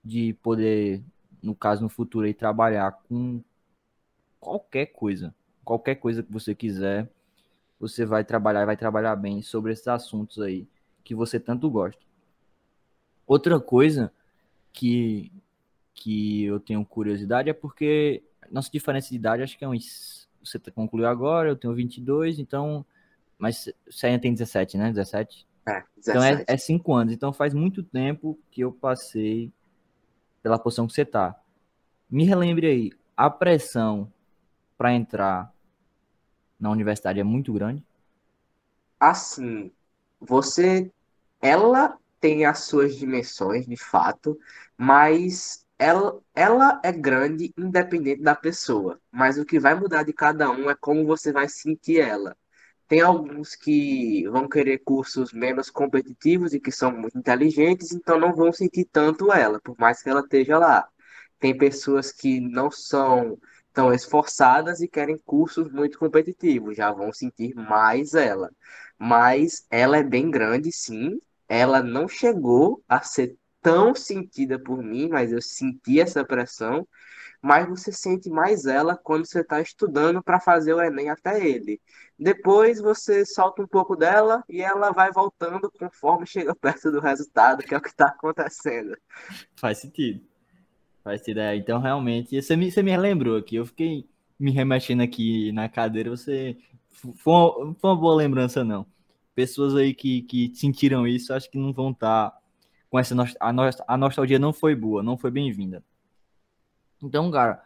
de 0.04 0.34
poder, 0.42 1.04
no 1.42 1.56
caso, 1.56 1.84
no 1.84 1.90
futuro, 1.90 2.26
aí, 2.26 2.34
trabalhar 2.34 2.92
com 3.08 3.44
qualquer 4.40 4.88
coisa. 4.88 5.36
Qualquer 5.64 5.96
coisa 5.96 6.24
que 6.24 6.32
você 6.32 6.56
quiser, 6.56 7.12
você 7.80 8.06
vai 8.06 8.24
trabalhar 8.24 8.64
e 8.64 8.66
vai 8.66 8.78
trabalhar 8.78 9.16
bem 9.16 9.42
sobre 9.42 9.72
esses 9.72 9.88
assuntos 9.88 10.40
aí 10.40 10.68
que 11.04 11.16
você 11.16 11.40
tanto 11.40 11.70
gosta. 11.70 12.02
Outra 13.26 13.60
coisa 13.60 14.12
que, 14.74 15.32
que 15.94 16.44
eu 16.44 16.60
tenho 16.60 16.84
curiosidade 16.86 17.50
é 17.50 17.54
porque 17.54 18.24
nossa 18.52 18.70
diferença 18.72 19.10
de 19.10 19.16
idade 19.16 19.44
acho 19.44 19.58
que 19.58 19.64
é 19.64 19.68
uns. 19.68 20.28
Você 20.44 20.60
concluiu 20.72 21.08
agora, 21.08 21.50
eu 21.50 21.56
tenho 21.56 21.74
22, 21.74 22.40
então. 22.40 22.86
Mas 23.38 23.72
você 23.90 24.08
ainda 24.08 24.22
tem 24.22 24.34
17, 24.34 24.78
né? 24.78 24.90
17? 24.90 25.48
É, 25.66 25.84
17. 25.96 26.10
Então 26.10 26.24
é, 26.24 26.44
é 26.48 26.58
5 26.58 26.94
anos. 26.94 27.14
Então 27.14 27.32
faz 27.32 27.54
muito 27.54 27.84
tempo 27.84 28.38
que 28.52 28.62
eu 28.62 28.72
passei 28.72 29.52
pela 30.42 30.60
posição 30.60 30.88
que 30.88 30.94
você 30.94 31.06
tá. 31.06 31.40
Me 32.10 32.24
relembre 32.24 32.68
aí, 32.68 32.92
a 33.16 33.30
pressão 33.30 34.12
para 34.78 34.94
entrar 34.94 35.54
na 36.60 36.70
universidade 36.70 37.20
é 37.20 37.24
muito 37.24 37.54
grande? 37.54 37.84
Assim, 39.00 39.72
você. 40.20 40.92
Ela 41.42 41.98
tem 42.20 42.46
as 42.46 42.60
suas 42.60 42.96
dimensões, 42.96 43.66
de 43.66 43.78
fato, 43.78 44.38
mas 44.78 45.66
ela, 45.78 46.20
ela 46.36 46.82
é 46.84 46.92
grande 46.92 47.54
independente 47.58 48.22
da 48.22 48.36
pessoa. 48.36 49.00
Mas 49.10 49.38
o 49.38 49.46
que 49.46 49.60
vai 49.60 49.74
mudar 49.74 50.04
de 50.04 50.12
cada 50.12 50.52
um 50.52 50.70
é 50.70 50.76
como 50.76 51.06
você 51.06 51.32
vai 51.32 51.48
sentir 51.48 52.02
ela. 52.02 52.36
Tem 52.88 53.02
alguns 53.02 53.56
que 53.56 54.28
vão 54.30 54.50
querer 54.50 54.80
cursos 54.80 55.32
menos 55.32 55.70
competitivos 55.70 56.54
e 56.54 56.60
que 56.60 56.72
são 56.72 56.92
muito 56.92 57.18
inteligentes, 57.18 57.94
então 57.94 58.20
não 58.20 58.34
vão 58.34 58.52
sentir 58.52 58.86
tanto 58.92 59.32
ela, 59.32 59.60
por 59.62 59.78
mais 59.80 60.02
que 60.02 60.10
ela 60.10 60.22
esteja 60.22 60.58
lá. 60.58 60.88
Tem 61.40 61.58
pessoas 61.58 62.12
que 62.12 62.40
não 62.42 62.70
são 62.70 63.38
tão 63.80 63.94
esforçadas 63.94 64.82
e 64.82 64.90
querem 64.90 65.18
cursos 65.18 65.72
muito 65.72 65.98
competitivos, 65.98 66.76
já 66.76 66.92
vão 66.92 67.14
sentir 67.14 67.56
mais 67.56 68.14
ela. 68.14 68.52
Mas 68.98 69.66
ela 69.72 69.96
é 69.96 70.04
bem 70.04 70.30
grande, 70.30 70.70
sim, 70.70 71.18
ela 71.48 71.82
não 71.82 72.06
chegou 72.06 72.84
a 72.90 73.02
ser 73.02 73.38
tão 73.62 73.96
sentida 73.96 74.60
por 74.60 74.84
mim, 74.84 75.08
mas 75.08 75.32
eu 75.32 75.42
senti 75.42 76.02
essa 76.02 76.26
pressão. 76.26 76.86
Mas 77.42 77.70
você 77.70 77.90
sente 77.94 78.30
mais 78.30 78.66
ela 78.66 78.98
quando 78.98 79.26
você 79.26 79.40
está 79.40 79.62
estudando 79.62 80.22
para 80.22 80.42
fazer 80.42 80.74
o 80.74 80.82
Enem 80.82 81.10
até 81.10 81.48
ele. 81.48 81.80
Depois 82.20 82.82
você 82.82 83.26
solta 83.26 83.62
um 83.62 83.68
pouco 83.68 83.96
dela 83.96 84.44
e 84.50 84.62
ela 84.62 84.92
vai 84.92 85.10
voltando 85.10 85.72
conforme 85.72 86.28
chega 86.28 86.54
perto 86.54 86.92
do 86.92 87.00
resultado, 87.00 87.64
que 87.64 87.74
é 87.74 87.78
o 87.78 87.82
que 87.82 87.88
está 87.88 88.08
acontecendo. 88.08 88.98
Faz 89.56 89.78
sentido. 89.78 90.22
Faz. 91.18 91.28
É, 91.28 91.56
então, 91.56 91.80
realmente, 91.80 92.42
você 92.42 92.56
me, 92.56 92.72
você 92.72 92.84
me 92.84 92.96
lembrou 92.98 93.38
aqui. 93.38 93.56
Eu 93.56 93.66
fiquei 93.66 94.08
me 94.40 94.52
remexendo 94.52 95.04
aqui 95.04 95.52
na 95.52 95.70
cadeira. 95.70 96.10
Você. 96.10 96.58
Foi 96.90 97.34
uma, 97.34 97.76
foi 97.76 97.90
uma 97.92 97.96
boa 97.96 98.16
lembrança, 98.16 98.64
não 98.64 98.86
pessoas 99.40 99.74
aí 99.74 99.94
que, 99.94 100.24
que 100.24 100.52
sentiram 100.54 101.08
isso, 101.08 101.34
acho 101.34 101.50
que 101.50 101.58
não 101.58 101.72
vão 101.72 101.92
estar 101.92 102.32
tá 102.32 102.42
com 102.90 103.00
essa 103.00 103.16
a, 103.40 103.54
no, 103.54 103.62
a 103.88 103.98
nostalgia 103.98 104.38
não 104.38 104.52
foi 104.52 104.76
boa, 104.76 105.02
não 105.02 105.18
foi 105.18 105.32
bem-vinda. 105.32 105.82
Então, 107.02 107.32
cara, 107.32 107.64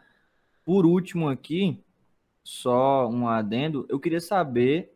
por 0.64 0.86
último 0.86 1.28
aqui, 1.28 1.82
só 2.44 3.08
um 3.08 3.26
adendo, 3.26 3.84
eu 3.88 3.98
queria 3.98 4.20
saber 4.20 4.94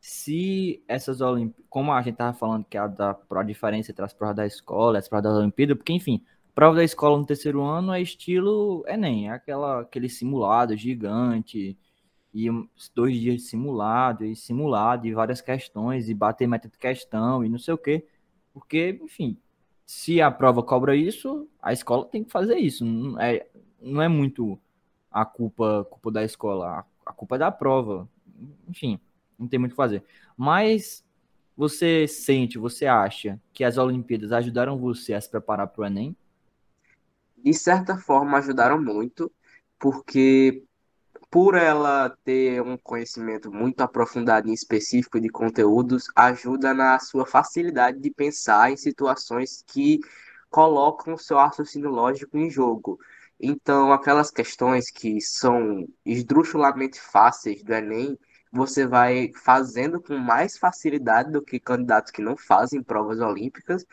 se 0.00 0.82
essas 0.88 1.20
Olimpíadas, 1.20 1.64
como 1.70 1.92
a 1.92 2.02
gente 2.02 2.16
tava 2.16 2.36
falando 2.36 2.64
que 2.64 2.76
a, 2.76 2.88
da, 2.88 3.16
a 3.30 3.42
diferença 3.44 3.92
entre 3.92 4.04
as 4.04 4.12
provas 4.12 4.34
da 4.34 4.46
escola 4.46 4.98
e 4.98 5.00
as 5.00 5.08
provas 5.08 5.30
da 5.32 5.38
Olimpíada, 5.38 5.76
porque 5.76 5.92
enfim, 5.92 6.24
prova 6.58 6.74
da 6.74 6.82
escola 6.82 7.16
no 7.16 7.24
terceiro 7.24 7.62
ano 7.62 7.92
é 7.92 8.02
estilo 8.02 8.84
Enem, 8.88 9.28
é 9.28 9.30
aquela, 9.30 9.82
aquele 9.82 10.08
simulado 10.08 10.76
gigante, 10.76 11.78
e 12.34 12.48
dois 12.96 13.16
dias 13.16 13.36
de 13.36 13.42
simulado, 13.42 14.24
e 14.24 14.34
simulado, 14.34 15.06
e 15.06 15.14
várias 15.14 15.40
questões, 15.40 16.08
e 16.08 16.14
bater 16.14 16.48
meta 16.48 16.68
de 16.68 16.76
questão, 16.76 17.44
e 17.44 17.48
não 17.48 17.60
sei 17.60 17.74
o 17.74 17.78
quê. 17.78 18.04
Porque, 18.52 18.98
enfim, 19.00 19.38
se 19.86 20.20
a 20.20 20.32
prova 20.32 20.60
cobra 20.60 20.96
isso, 20.96 21.48
a 21.62 21.72
escola 21.72 22.04
tem 22.06 22.24
que 22.24 22.32
fazer 22.32 22.56
isso. 22.56 22.84
Não 22.84 23.20
é, 23.20 23.46
não 23.80 24.02
é 24.02 24.08
muito 24.08 24.58
a 25.12 25.24
culpa, 25.24 25.86
culpa 25.88 26.10
da 26.10 26.24
escola, 26.24 26.84
a 27.06 27.12
culpa 27.12 27.36
é 27.36 27.38
da 27.38 27.52
prova. 27.52 28.08
Enfim, 28.68 28.98
não 29.38 29.46
tem 29.46 29.60
muito 29.60 29.74
o 29.74 29.74
que 29.74 29.76
fazer. 29.76 30.02
Mas 30.36 31.04
você 31.56 32.08
sente, 32.08 32.58
você 32.58 32.84
acha 32.84 33.40
que 33.52 33.62
as 33.62 33.78
Olimpíadas 33.78 34.32
ajudaram 34.32 34.76
você 34.76 35.14
a 35.14 35.20
se 35.20 35.30
preparar 35.30 35.68
para 35.68 35.82
o 35.82 35.86
Enem? 35.86 36.16
De 37.42 37.54
certa 37.54 37.96
forma, 37.96 38.38
ajudaram 38.38 38.80
muito, 38.82 39.30
porque 39.78 40.62
por 41.30 41.54
ela 41.54 42.10
ter 42.24 42.62
um 42.62 42.76
conhecimento 42.76 43.52
muito 43.52 43.80
aprofundado 43.80 44.48
em 44.48 44.52
específico 44.52 45.20
de 45.20 45.28
conteúdos, 45.28 46.06
ajuda 46.16 46.72
na 46.72 46.98
sua 46.98 47.26
facilidade 47.26 48.00
de 48.00 48.10
pensar 48.10 48.70
em 48.72 48.76
situações 48.76 49.62
que 49.66 50.00
colocam 50.50 51.14
o 51.14 51.18
seu 51.18 51.36
raciocínio 51.36 51.90
lógico 51.90 52.38
em 52.38 52.50
jogo. 52.50 52.98
Então, 53.38 53.92
aquelas 53.92 54.30
questões 54.30 54.90
que 54.90 55.20
são 55.20 55.86
esdrúxulamente 56.04 57.00
fáceis 57.00 57.62
do 57.62 57.72
Enem, 57.72 58.18
você 58.50 58.86
vai 58.86 59.30
fazendo 59.34 60.00
com 60.00 60.16
mais 60.16 60.56
facilidade 60.56 61.30
do 61.30 61.42
que 61.42 61.60
candidatos 61.60 62.10
que 62.10 62.22
não 62.22 62.36
fazem 62.36 62.82
provas 62.82 63.20
olímpicas, 63.20 63.84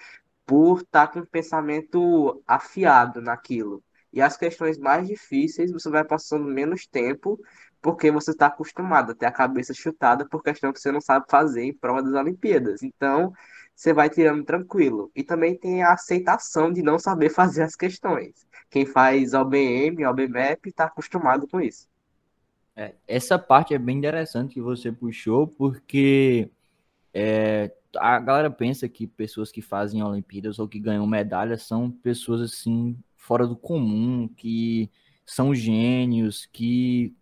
por 0.45 0.81
estar 0.81 1.07
com 1.07 1.19
o 1.19 1.27
pensamento 1.27 2.41
afiado 2.47 3.21
naquilo. 3.21 3.83
E 4.13 4.21
as 4.21 4.37
questões 4.37 4.77
mais 4.77 5.07
difíceis 5.07 5.71
você 5.71 5.89
vai 5.89 6.03
passando 6.05 6.45
menos 6.45 6.87
tempo 6.87 7.39
porque 7.81 8.09
você 8.09 8.31
está 8.31 8.47
acostumado 8.47 9.11
a 9.11 9.15
ter 9.15 9.25
a 9.25 9.31
cabeça 9.31 9.73
chutada 9.73 10.27
por 10.27 10.41
questão 10.41 10.73
que 10.73 10.79
você 10.79 10.91
não 10.91 11.01
sabe 11.01 11.25
fazer 11.29 11.63
em 11.63 11.73
prova 11.73 12.01
das 12.01 12.13
Olimpíadas. 12.13 12.81
Então, 12.81 13.31
você 13.75 13.93
vai 13.93 14.09
tirando 14.09 14.43
tranquilo. 14.43 15.11
E 15.15 15.23
também 15.23 15.55
tem 15.55 15.83
a 15.83 15.93
aceitação 15.93 16.71
de 16.71 16.81
não 16.81 16.97
saber 16.97 17.29
fazer 17.29 17.61
as 17.61 17.75
questões. 17.75 18.47
Quem 18.69 18.85
faz 18.85 19.33
OBM, 19.33 20.03
OBMAP, 20.07 20.67
está 20.67 20.85
acostumado 20.85 21.47
com 21.47 21.61
isso. 21.61 21.87
É, 22.75 22.95
essa 23.07 23.37
parte 23.37 23.73
é 23.73 23.77
bem 23.77 23.97
interessante 23.97 24.55
que 24.55 24.61
você 24.61 24.91
puxou, 24.91 25.47
porque 25.47 26.49
é, 27.13 27.71
a 27.97 28.19
galera 28.19 28.49
pensa 28.49 28.87
que 28.87 29.07
pessoas 29.07 29.51
que 29.51 29.61
fazem 29.61 30.03
Olimpíadas 30.03 30.59
ou 30.59 30.67
que 30.67 30.79
ganham 30.79 31.05
medalhas 31.07 31.63
são 31.63 31.89
pessoas 31.89 32.41
assim 32.41 32.97
fora 33.15 33.47
do 33.47 33.55
comum, 33.55 34.27
que 34.27 34.89
são 35.25 35.53
gênios, 35.55 36.45
que 36.45 37.15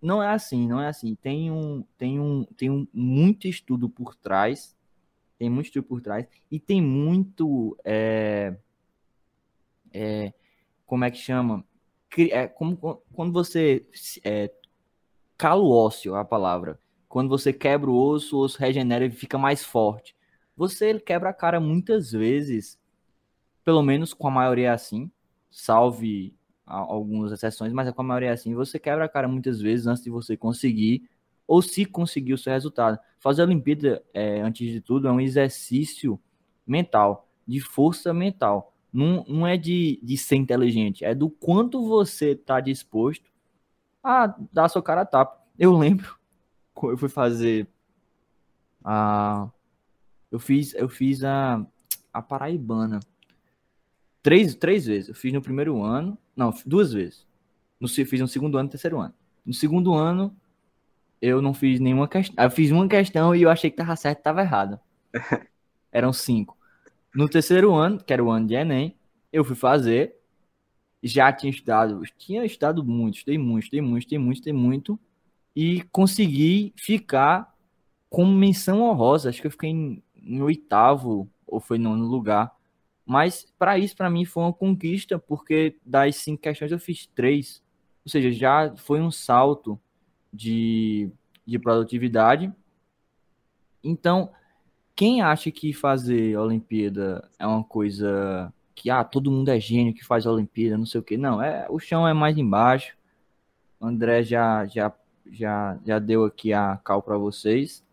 não 0.00 0.22
é 0.22 0.28
assim, 0.28 0.66
não 0.66 0.80
é 0.80 0.88
assim. 0.88 1.14
Tem 1.14 1.50
um, 1.50 1.84
tem 1.96 2.18
um, 2.18 2.44
tem 2.56 2.70
um 2.70 2.86
muito 2.92 3.46
estudo 3.46 3.88
por 3.88 4.14
trás, 4.14 4.76
tem 5.38 5.48
muito 5.48 5.66
estudo 5.66 5.84
por 5.84 6.00
trás 6.00 6.26
e 6.50 6.58
tem 6.58 6.82
muito, 6.82 7.76
é, 7.84 8.56
é, 9.92 10.32
como 10.86 11.04
é 11.04 11.10
que 11.10 11.18
chama? 11.18 11.64
É 12.30 12.46
como 12.46 12.76
quando 13.12 13.32
você 13.32 13.86
é, 14.24 14.52
cala 15.36 15.62
o 15.62 15.70
ósseo, 15.70 16.14
a 16.14 16.24
palavra. 16.24 16.78
Quando 17.14 17.28
você 17.28 17.52
quebra 17.52 17.88
o 17.88 17.96
osso, 17.96 18.36
o 18.36 18.40
osso 18.40 18.58
regenera 18.58 19.06
e 19.06 19.10
fica 19.12 19.38
mais 19.38 19.62
forte. 19.62 20.16
Você 20.56 20.98
quebra 20.98 21.30
a 21.30 21.32
cara 21.32 21.60
muitas 21.60 22.10
vezes, 22.10 22.76
pelo 23.64 23.84
menos 23.84 24.12
com 24.12 24.26
a 24.26 24.32
maioria 24.32 24.70
é 24.70 24.72
assim, 24.72 25.08
salve 25.48 26.34
algumas 26.66 27.30
exceções, 27.30 27.72
mas 27.72 27.88
com 27.92 28.02
a 28.02 28.04
maioria 28.04 28.30
é 28.30 28.32
assim, 28.32 28.52
você 28.52 28.80
quebra 28.80 29.04
a 29.04 29.08
cara 29.08 29.28
muitas 29.28 29.60
vezes 29.60 29.86
antes 29.86 30.02
de 30.02 30.10
você 30.10 30.36
conseguir, 30.36 31.08
ou 31.46 31.62
se 31.62 31.84
conseguir 31.84 32.32
o 32.32 32.38
seu 32.38 32.52
resultado. 32.52 32.98
Fazer 33.20 33.42
a 33.42 33.44
Olimpíada, 33.44 34.02
é, 34.12 34.40
antes 34.40 34.68
de 34.72 34.80
tudo, 34.80 35.06
é 35.06 35.12
um 35.12 35.20
exercício 35.20 36.18
mental, 36.66 37.28
de 37.46 37.60
força 37.60 38.12
mental. 38.12 38.74
Não, 38.92 39.24
não 39.28 39.46
é 39.46 39.56
de, 39.56 40.00
de 40.02 40.18
ser 40.18 40.34
inteligente, 40.34 41.04
é 41.04 41.14
do 41.14 41.30
quanto 41.30 41.86
você 41.86 42.32
está 42.32 42.58
disposto 42.58 43.30
a 44.02 44.34
dar 44.52 44.68
sua 44.68 44.82
cara 44.82 45.02
a 45.02 45.06
tapa. 45.06 45.40
Eu 45.56 45.78
lembro, 45.78 46.18
eu 46.82 46.96
fui 46.96 47.08
fazer 47.08 47.68
a. 48.84 49.48
Eu 50.30 50.38
fiz, 50.38 50.74
eu 50.74 50.88
fiz 50.88 51.22
a, 51.24 51.64
a 52.12 52.20
Paraibana. 52.20 53.00
Três, 54.22 54.54
três 54.54 54.86
vezes. 54.86 55.08
Eu 55.08 55.14
fiz 55.14 55.32
no 55.32 55.42
primeiro 55.42 55.82
ano. 55.82 56.18
Não, 56.36 56.52
duas 56.66 56.92
vezes. 56.92 57.26
No, 57.80 57.88
fiz 57.88 58.20
no 58.20 58.28
segundo 58.28 58.58
ano 58.58 58.68
e 58.68 58.70
terceiro 58.70 58.98
ano. 58.98 59.14
No 59.44 59.52
segundo 59.52 59.94
ano, 59.94 60.34
eu 61.20 61.40
não 61.40 61.54
fiz 61.54 61.78
nenhuma 61.78 62.08
questão. 62.08 62.44
Eu 62.44 62.50
fiz 62.50 62.70
uma 62.70 62.88
questão 62.88 63.34
e 63.34 63.42
eu 63.42 63.50
achei 63.50 63.70
que 63.70 63.76
tava 63.76 63.94
certo 63.96 64.20
e 64.20 64.22
tava 64.22 64.40
errado. 64.40 64.80
Eram 65.92 66.12
cinco. 66.12 66.56
No 67.14 67.28
terceiro 67.28 67.72
ano, 67.74 68.02
que 68.02 68.12
era 68.12 68.24
o 68.24 68.30
ano 68.30 68.48
de 68.48 68.54
Enem, 68.54 68.96
eu 69.32 69.44
fui 69.44 69.54
fazer. 69.54 70.16
Já 71.02 71.32
tinha 71.32 71.50
estudado, 71.50 72.02
tinha 72.18 72.44
estudado 72.44 72.82
muito, 72.82 73.18
estudei 73.18 73.38
muito, 73.38 73.64
estudei 73.64 73.80
muito, 73.82 74.02
estudei 74.02 74.18
muito, 74.18 74.36
estudei 74.36 74.52
muito. 74.52 75.00
E 75.54 75.82
consegui 75.92 76.72
ficar 76.76 77.54
com 78.10 78.26
menção 78.26 78.82
honrosa. 78.82 79.28
Acho 79.28 79.40
que 79.40 79.46
eu 79.46 79.50
fiquei 79.50 79.70
em, 79.70 80.02
em 80.22 80.42
oitavo 80.42 81.28
ou 81.46 81.60
foi 81.60 81.78
nono 81.78 82.04
lugar 82.06 82.54
mas 83.06 83.46
para 83.58 83.78
isso, 83.78 83.96
para 83.96 84.08
mim, 84.08 84.24
foi 84.24 84.42
uma 84.44 84.52
conquista, 84.52 85.18
porque 85.18 85.76
das 85.84 86.16
cinco 86.16 86.42
questões 86.42 86.72
eu 86.72 86.78
fiz 86.78 87.06
três. 87.06 87.62
Ou 88.04 88.10
seja, 88.10 88.30
já 88.32 88.74
foi 88.76 89.00
um 89.00 89.10
salto 89.10 89.78
de, 90.32 91.10
de 91.46 91.58
produtividade. 91.58 92.52
Então, 93.82 94.32
quem 94.96 95.20
acha 95.20 95.50
que 95.50 95.72
fazer 95.72 96.38
Olimpíada 96.38 97.28
é 97.38 97.46
uma 97.46 97.62
coisa 97.62 98.52
que 98.74 98.90
ah, 98.90 99.04
todo 99.04 99.30
mundo 99.30 99.50
é 99.50 99.60
gênio 99.60 99.94
que 99.94 100.04
faz 100.04 100.26
Olimpíada, 100.26 100.78
não 100.78 100.86
sei 100.86 101.00
o 101.00 101.04
que. 101.04 101.16
Não, 101.16 101.42
é, 101.42 101.66
o 101.68 101.78
chão 101.78 102.08
é 102.08 102.14
mais 102.14 102.38
embaixo. 102.38 102.96
O 103.78 103.86
André 103.86 104.22
já, 104.22 104.66
já, 104.66 104.92
já, 105.30 105.78
já 105.84 105.98
deu 105.98 106.24
aqui 106.24 106.52
a 106.52 106.76
cal 106.84 107.02
para 107.02 107.16
vocês. 107.16 107.84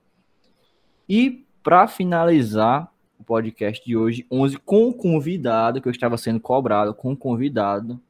E 1.08 1.46
para 1.64 1.88
finalizar, 1.88 2.92
o 3.20 3.24
podcast 3.24 3.86
de 3.86 3.96
hoje, 3.96 4.26
11, 4.32 4.58
com 4.58 4.90
o 4.90 4.94
convidado, 4.94 5.82
que 5.82 5.88
eu 5.88 5.92
estava 5.92 6.18
sendo 6.18 6.40
cobrado 6.40 6.94
com 6.94 7.12
o 7.14 7.18
convidado, 7.18 8.02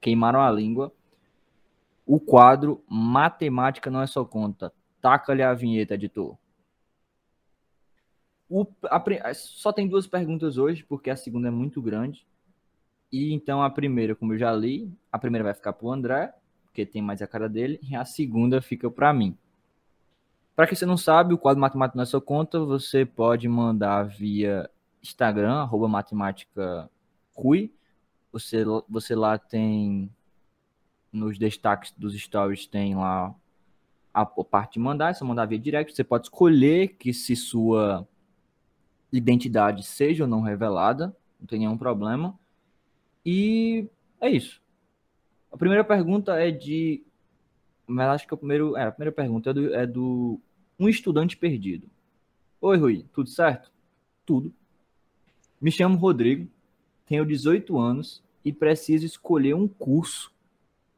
queimaram 0.00 0.40
a 0.40 0.50
língua. 0.50 0.92
O 2.06 2.18
quadro 2.18 2.82
Matemática 2.88 3.90
não 3.90 4.02
é 4.02 4.06
só 4.06 4.24
conta. 4.24 4.72
Taca-lhe 5.00 5.42
a 5.42 5.52
vinheta, 5.54 5.94
editor. 5.94 6.36
O, 8.48 8.66
a, 8.84 9.34
só 9.34 9.72
tem 9.72 9.86
duas 9.86 10.06
perguntas 10.06 10.58
hoje, 10.58 10.82
porque 10.82 11.10
a 11.10 11.16
segunda 11.16 11.48
é 11.48 11.50
muito 11.52 11.80
grande. 11.80 12.26
E 13.12 13.32
então 13.32 13.62
a 13.62 13.70
primeira, 13.70 14.14
como 14.14 14.32
eu 14.34 14.38
já 14.38 14.52
li, 14.52 14.92
a 15.12 15.18
primeira 15.18 15.44
vai 15.44 15.54
ficar 15.54 15.72
para 15.72 15.86
o 15.86 15.92
André, 15.92 16.34
porque 16.70 16.86
tem 16.86 17.02
mais 17.02 17.20
a 17.20 17.26
cara 17.26 17.48
dele, 17.48 17.80
e 17.82 17.94
a 17.96 18.04
segunda 18.04 18.62
fica 18.62 18.88
para 18.88 19.12
mim. 19.12 19.36
Para 20.54 20.66
quem 20.66 20.76
você 20.76 20.86
não 20.86 20.96
sabe, 20.96 21.34
o 21.34 21.38
quadro 21.38 21.60
Matemática 21.60 21.98
na 21.98 22.06
sua 22.06 22.20
conta, 22.20 22.60
você 22.60 23.04
pode 23.04 23.48
mandar 23.48 24.04
via 24.04 24.70
Instagram, 25.02 25.54
arroba 25.54 25.88
matemática 25.88 26.88
Rui. 27.34 27.72
Você, 28.32 28.64
você 28.88 29.14
lá 29.14 29.38
tem 29.38 30.10
nos 31.12 31.38
destaques 31.38 31.92
dos 31.96 32.14
stories 32.14 32.66
tem 32.66 32.94
lá 32.94 33.34
a, 34.14 34.24
parte 34.24 34.74
de 34.74 34.78
mandar, 34.78 35.10
é 35.10 35.14
só 35.14 35.24
mandar 35.24 35.46
via 35.46 35.58
direct. 35.58 35.92
Você 35.92 36.04
pode 36.04 36.26
escolher 36.26 36.88
que 36.88 37.12
se 37.12 37.34
sua 37.34 38.06
identidade 39.12 39.82
seja 39.82 40.24
ou 40.24 40.30
não 40.30 40.40
revelada, 40.40 41.16
não 41.40 41.46
tem 41.46 41.60
nenhum 41.60 41.76
problema. 41.76 42.38
E 43.24 43.88
é 44.20 44.28
isso. 44.28 44.59
A 45.50 45.56
primeira 45.56 45.84
pergunta 45.84 46.34
é 46.40 46.50
de. 46.50 47.02
Mas 47.86 48.08
acho 48.08 48.26
que 48.26 48.34
o 48.34 48.36
primeiro, 48.36 48.76
é, 48.76 48.84
a 48.84 48.92
primeira 48.92 49.12
pergunta 49.12 49.50
é 49.50 49.52
do, 49.52 49.74
é 49.74 49.86
do 49.86 50.40
um 50.78 50.88
estudante 50.88 51.36
perdido. 51.36 51.88
Oi, 52.60 52.76
Rui, 52.76 53.04
tudo 53.12 53.28
certo? 53.28 53.70
Tudo. 54.24 54.52
Me 55.60 55.70
chamo 55.70 55.98
Rodrigo, 55.98 56.48
tenho 57.06 57.26
18 57.26 57.78
anos 57.78 58.22
e 58.44 58.52
preciso 58.52 59.04
escolher 59.04 59.54
um 59.54 59.66
curso 59.66 60.32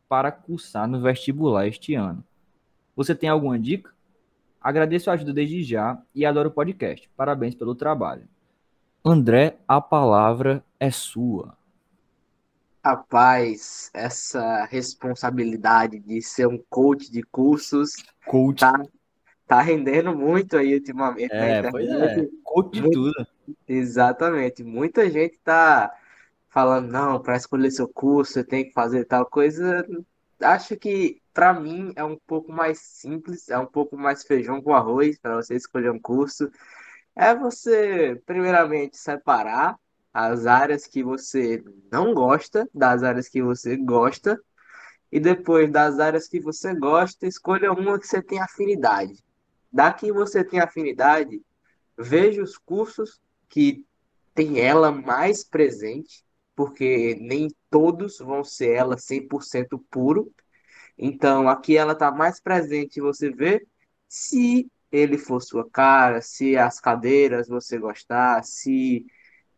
para 0.08 0.30
cursar 0.30 0.86
no 0.86 1.00
vestibular 1.00 1.66
este 1.66 1.94
ano. 1.94 2.22
Você 2.94 3.14
tem 3.14 3.28
alguma 3.28 3.58
dica? 3.58 3.90
Agradeço 4.60 5.10
a 5.10 5.14
ajuda 5.14 5.32
desde 5.32 5.64
já 5.64 6.00
e 6.14 6.24
adoro 6.24 6.48
o 6.48 6.52
podcast. 6.52 7.08
Parabéns 7.16 7.54
pelo 7.54 7.74
trabalho. 7.74 8.28
André, 9.04 9.56
a 9.66 9.80
palavra 9.80 10.64
é 10.78 10.90
sua. 10.90 11.56
Rapaz, 12.84 13.90
essa 13.94 14.64
responsabilidade 14.64 16.00
de 16.00 16.20
ser 16.20 16.48
um 16.48 16.58
coach 16.68 17.10
de 17.10 17.22
cursos 17.22 17.92
coach. 18.26 18.60
tá 18.60 18.82
tá 19.46 19.60
rendendo 19.60 20.16
muito 20.16 20.56
aí 20.56 20.74
ultimamente 20.74 21.32
na 21.32 21.44
É, 21.44 21.70
pois 21.70 21.88
é. 21.88 22.26
Coach 22.42 22.80
de 22.80 22.90
tudo. 22.90 23.12
exatamente. 23.68 24.64
Muita 24.64 25.08
gente 25.10 25.38
tá 25.44 25.94
falando, 26.48 26.90
não, 26.90 27.20
para 27.20 27.36
escolher 27.36 27.70
seu 27.70 27.88
curso, 27.88 28.32
você 28.32 28.44
tem 28.44 28.64
que 28.64 28.72
fazer 28.72 29.04
tal 29.04 29.26
coisa. 29.26 29.86
Acho 30.40 30.76
que 30.76 31.20
para 31.32 31.52
mim 31.54 31.92
é 31.96 32.02
um 32.04 32.18
pouco 32.26 32.50
mais 32.52 32.78
simples, 32.80 33.48
é 33.48 33.58
um 33.58 33.66
pouco 33.66 33.96
mais 33.96 34.22
feijão 34.24 34.60
com 34.60 34.74
arroz 34.74 35.18
para 35.18 35.36
você 35.36 35.54
escolher 35.54 35.90
um 35.90 36.00
curso. 36.00 36.50
É 37.14 37.34
você, 37.34 38.20
primeiramente, 38.26 38.96
separar 38.96 39.78
as 40.12 40.46
áreas 40.46 40.86
que 40.86 41.02
você 41.02 41.62
não 41.90 42.12
gosta 42.14 42.68
das 42.74 43.02
áreas 43.02 43.28
que 43.28 43.42
você 43.42 43.76
gosta, 43.76 44.40
e 45.10 45.20
depois 45.20 45.70
das 45.70 45.98
áreas 45.98 46.26
que 46.26 46.40
você 46.40 46.74
gosta, 46.74 47.26
escolha 47.26 47.72
uma 47.72 47.98
que 47.98 48.06
você 48.06 48.22
tem 48.22 48.40
afinidade. 48.40 49.22
Da 49.70 49.92
que 49.92 50.12
você 50.12 50.42
tem 50.42 50.60
afinidade, 50.60 51.40
veja 51.98 52.42
os 52.42 52.56
cursos 52.56 53.20
que 53.48 53.86
tem 54.34 54.60
ela 54.60 54.90
mais 54.90 55.44
presente, 55.44 56.24
porque 56.54 57.16
nem 57.20 57.48
todos 57.70 58.18
vão 58.18 58.42
ser 58.42 58.70
ela 58.70 58.96
100% 58.96 59.78
puro. 59.90 60.32
Então, 60.96 61.48
aqui 61.48 61.76
ela 61.76 61.92
está 61.92 62.10
mais 62.10 62.40
presente, 62.40 63.00
você 63.00 63.30
vê 63.30 63.66
se 64.08 64.70
ele 64.90 65.16
for 65.16 65.40
sua 65.40 65.68
cara, 65.70 66.20
se 66.20 66.56
as 66.56 66.78
cadeiras 66.78 67.48
você 67.48 67.78
gostar, 67.78 68.42
se, 68.44 69.06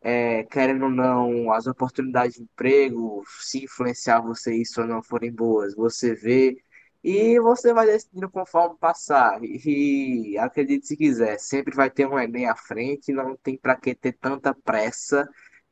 é, 0.04 0.44
querendo 0.44 0.84
ou 0.84 0.90
não, 0.90 1.52
as 1.52 1.66
oportunidades 1.66 2.36
de 2.36 2.42
emprego, 2.42 3.24
se 3.40 3.64
influenciar 3.64 4.20
você 4.20 4.54
isso 4.54 4.82
ou 4.82 4.86
não 4.86 5.02
forem 5.02 5.32
boas, 5.32 5.74
você 5.74 6.14
vê 6.14 6.58
e 7.02 7.40
você 7.40 7.72
vai 7.72 7.86
decidindo 7.86 8.30
conforme 8.30 8.76
passar. 8.78 9.42
E, 9.42 10.32
e 10.34 10.38
acredite 10.38 10.86
se 10.86 10.96
quiser, 10.96 11.38
sempre 11.38 11.74
vai 11.74 11.90
ter 11.90 12.06
um 12.06 12.18
Enem 12.18 12.46
à 12.48 12.56
frente, 12.56 13.12
não 13.12 13.36
tem 13.36 13.56
para 13.56 13.76
que 13.76 13.94
ter 13.94 14.12
tanta 14.12 14.54
pressa 14.54 15.28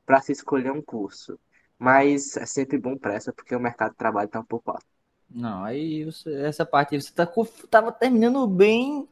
para 0.07 0.21
se 0.23 0.33
escolher 0.33 0.73
um 0.73 0.83
curso. 0.83 1.39
mas 1.79 2.37
é 2.37 2.47
sempre 2.47 2.79
bom 2.79 2.97
pressa 2.97 3.33
porque 3.33 3.55
o 3.57 3.61
mercado 3.61 3.93
de 3.93 3.99
trabalho 3.99 4.27
está 4.27 4.41
um 4.41 4.45
pouco 4.45 4.71
alto. 4.71 4.87
Não, 5.29 5.65
aí 5.65 6.05
você, 6.05 6.33
essa 6.43 6.65
parte 6.65 7.01
você 7.01 7.13
tá, 7.13 7.27
tava 7.71 7.93
terminando 7.93 8.47
bem, 8.47 9.09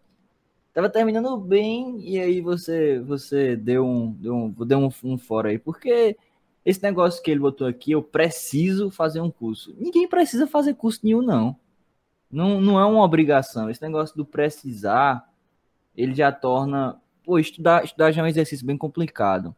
tava 0.73 0.89
terminando 0.89 1.37
bem 1.37 2.01
e 2.01 2.19
aí 2.19 2.41
você 2.41 3.01
você 3.01 3.57
deu 3.57 3.87
um 3.87 4.13
deu 4.13 4.35
um, 4.35 4.51
deu 4.51 4.79
um, 4.79 4.91
um 5.05 5.19
fora 5.19 5.51
aí, 5.51 5.59
porque 5.59 6.17
esse 6.65 6.83
negócio 6.83 7.23
que 7.23 7.31
ele 7.31 7.41
botou 7.41 7.67
aqui, 7.67 7.93
eu 7.93 8.03
preciso 8.03 8.91
fazer 8.91 9.21
um 9.21 9.31
curso. 9.31 9.75
Ninguém 9.79 10.07
precisa 10.09 10.47
fazer 10.47 10.75
curso 10.75 11.01
nenhum, 11.03 11.23
não. 11.23 11.57
Não, 12.31 12.61
não 12.61 12.79
é 12.79 12.85
uma 12.85 13.03
obrigação. 13.03 13.71
Esse 13.71 13.83
negócio 13.83 14.17
do 14.17 14.25
precisar, 14.25 15.29
ele 15.97 16.15
já 16.15 16.31
torna. 16.31 17.01
Pô, 17.25 17.39
estudar, 17.39 17.85
estudar 17.85 18.13
já 18.13 18.21
é 18.21 18.25
um 18.25 18.29
exercício 18.29 18.67
bem 18.67 18.77
complicado. 18.77 19.55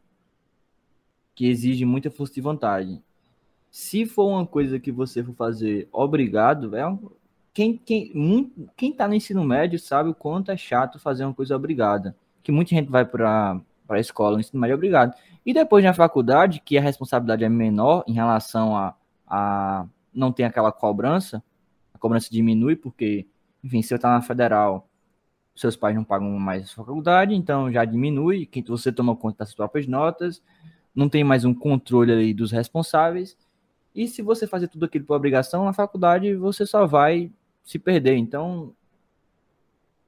Que 1.34 1.46
exige 1.46 1.84
muita 1.84 2.10
força 2.10 2.34
de 2.34 2.40
vontade. 2.40 3.02
Se 3.70 4.06
for 4.06 4.26
uma 4.28 4.46
coisa 4.46 4.78
que 4.78 4.92
você 4.92 5.24
for 5.24 5.34
fazer 5.34 5.88
obrigado, 5.92 6.76
é 6.76 6.86
um, 6.86 7.10
quem, 7.54 7.76
quem, 7.76 8.12
muito, 8.14 8.68
quem 8.76 8.92
tá 8.92 9.06
no 9.06 9.14
ensino 9.14 9.44
médio 9.44 9.78
sabe 9.78 10.08
o 10.08 10.14
quanto 10.14 10.50
é 10.50 10.56
chato 10.56 10.98
fazer 10.98 11.24
uma 11.24 11.34
coisa 11.34 11.54
obrigada. 11.54 12.16
Que 12.42 12.50
muita 12.50 12.70
gente 12.70 12.90
vai 12.90 13.04
para 13.04 13.60
a 13.88 14.00
escola, 14.00 14.34
no 14.34 14.40
ensino 14.40 14.60
médio, 14.60 14.76
obrigado. 14.76 15.14
E 15.44 15.52
depois 15.52 15.84
na 15.84 15.92
faculdade, 15.92 16.60
que 16.64 16.78
a 16.78 16.80
responsabilidade 16.80 17.44
é 17.44 17.48
menor 17.48 18.04
em 18.06 18.12
relação 18.12 18.76
a, 18.76 18.94
a 19.26 19.86
não 20.12 20.32
ter 20.32 20.44
aquela 20.44 20.72
cobrança, 20.72 21.42
a 21.92 21.98
cobrança 21.98 22.28
diminui, 22.30 22.74
porque, 22.74 23.26
enfim, 23.62 23.82
se 23.82 23.88
você 23.88 23.96
está 23.96 24.10
na 24.10 24.22
federal, 24.22 24.88
seus 25.54 25.76
pais 25.76 25.94
não 25.94 26.04
pagam 26.04 26.30
mais 26.38 26.70
a 26.70 26.74
faculdade, 26.74 27.34
então 27.34 27.70
já 27.70 27.84
diminui, 27.84 28.46
que 28.46 28.62
você 28.62 28.90
toma 28.90 29.14
conta 29.14 29.38
das 29.38 29.48
suas 29.48 29.56
próprias 29.56 29.86
notas, 29.86 30.42
não 30.94 31.08
tem 31.08 31.22
mais 31.22 31.44
um 31.44 31.52
controle 31.52 32.12
ali 32.12 32.32
dos 32.32 32.50
responsáveis, 32.50 33.36
e 33.94 34.08
se 34.08 34.22
você 34.22 34.46
fazer 34.46 34.68
tudo 34.68 34.86
aquilo 34.86 35.04
por 35.04 35.14
obrigação, 35.14 35.66
na 35.66 35.72
faculdade 35.74 36.34
você 36.34 36.64
só 36.64 36.86
vai 36.86 37.30
se 37.64 37.78
perder. 37.78 38.16
Então, 38.16 38.74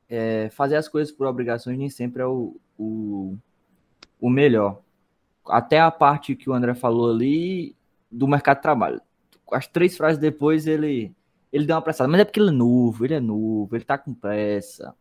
é, 0.09 0.49
fazer 0.51 0.77
as 0.77 0.89
coisas 0.89 1.13
por 1.13 1.27
obrigações 1.27 1.79
nem 1.79 1.91
sempre 1.91 2.23
é 2.23 2.27
o, 2.27 2.57
o, 2.79 3.37
o 4.21 4.31
melhor 4.31 4.83
até 5.47 5.79
a 5.79 5.91
parte 5.91 6.35
que 6.35 6.49
o 6.49 6.55
André 6.55 6.75
falou 6.75 7.11
ali 7.11 7.77
do 8.11 8.27
mercado 8.27 8.57
de 8.57 8.63
trabalho. 8.63 9.01
As 9.53 9.67
três 9.67 9.97
frases 9.97 10.19
depois 10.19 10.67
ele 10.67 11.13
ele 11.53 11.67
deu 11.67 11.77
uma 11.77 11.83
pressada, 11.83 12.11
mas 12.11 12.21
é 12.21 12.25
porque 12.25 12.41
ele 12.41 12.49
é 12.49 12.53
novo, 12.53 13.05
ele 13.05 13.15
é 13.15 13.21
novo, 13.21 13.77
ele 13.77 13.85
tá 13.85 13.97
com 13.97 14.13
pressa. 14.13 14.93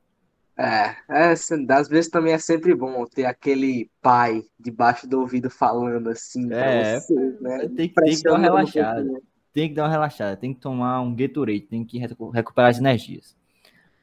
É, 0.56 0.96
é, 1.10 1.32
às 1.32 1.88
vezes 1.90 2.12
também 2.12 2.34
é 2.34 2.38
sempre 2.38 2.76
bom 2.76 3.06
ter 3.06 3.26
aquele 3.26 3.90
pai 4.00 4.44
debaixo 4.60 5.08
do 5.08 5.22
ouvido 5.22 5.50
falando 5.50 6.10
assim 6.10 6.54
é, 6.54 7.00
você, 7.00 7.38
né? 7.42 7.60
Tem, 7.76 7.90
tem 7.90 8.16
que 8.16 8.22
dar 8.22 8.34
uma 8.34 8.40
relaxada. 8.40 9.02
Um 9.02 9.22
tem 9.54 9.70
que 9.70 9.76
dar 9.76 9.84
uma 9.84 9.90
relaxada, 9.90 10.36
tem 10.36 10.54
que 10.54 10.60
tomar 10.60 11.00
um 11.02 11.16
Gatorade, 11.16 11.62
tem 11.62 11.86
que 11.86 12.00
recuperar 12.00 12.72
as 12.72 12.80
energias. 12.80 13.38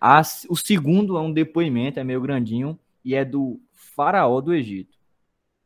As, 0.01 0.47
o 0.49 0.57
segundo 0.57 1.19
é 1.19 1.21
um 1.21 1.33
depoimento, 1.33 1.99
é 1.99 2.05
meio 2.05 2.21
grandinho, 2.21 2.79
e 3.05 3.15
é 3.15 3.25
do 3.25 3.61
faraó 3.73 4.41
do 4.41 4.55
Egito. 4.55 4.97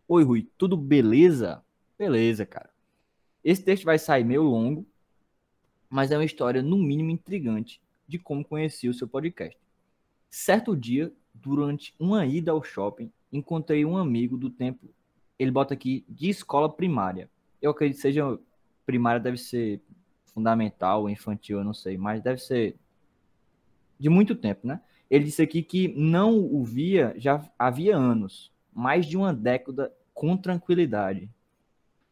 Oi, 0.09 0.25
Rui, 0.25 0.49
tudo 0.57 0.77
beleza? 0.77 1.62
Beleza, 1.99 2.47
cara. 2.47 2.70
Esse 3.44 3.62
texto 3.62 3.85
vai 3.85 3.99
sair 3.99 4.25
meio 4.25 4.42
longo, 4.42 4.87
mas 5.88 6.11
é 6.11 6.16
uma 6.16 6.25
história, 6.25 6.62
no 6.62 6.79
mínimo, 6.79 7.11
intrigante 7.11 7.81
de 8.09 8.18
como 8.18 8.44
conheci 8.44 8.88
o 8.88 8.94
seu 8.94 9.07
podcast. 9.07 9.59
Certo 10.31 10.77
dia, 10.77 11.12
durante 11.33 11.94
uma 11.99 12.27
ida 12.27 12.53
ao 12.53 12.62
shopping, 12.62 13.12
encontrei 13.33 13.85
um 13.85 13.97
amigo 13.97 14.37
do 14.37 14.51
tempo, 14.51 14.88
ele 15.38 15.51
bota 15.51 15.75
aqui, 15.75 16.05
de 16.09 16.29
escola 16.29 16.73
primária. 16.73 17.29
Eu 17.61 17.70
acredito 17.70 17.97
que 17.97 18.03
seja 18.03 18.38
primária, 18.85 19.20
deve 19.20 19.37
ser 19.37 19.83
fundamental, 20.27 21.09
infantil, 21.09 21.59
eu 21.59 21.64
não 21.64 21.75
sei, 21.75 21.97
mas 21.97 22.23
deve 22.23 22.40
ser 22.40 22.77
de 23.99 24.09
muito 24.09 24.35
tempo, 24.35 24.66
né? 24.66 24.81
Ele 25.09 25.25
disse 25.25 25.42
aqui 25.42 25.62
que 25.62 25.88
não 25.97 26.38
o 26.38 26.64
via 26.64 27.14
já 27.16 27.40
havia 27.59 27.97
anos, 27.97 28.53
mais 28.73 29.07
de 29.07 29.16
uma 29.16 29.33
década 29.33 29.94
com 30.12 30.37
tranquilidade. 30.37 31.31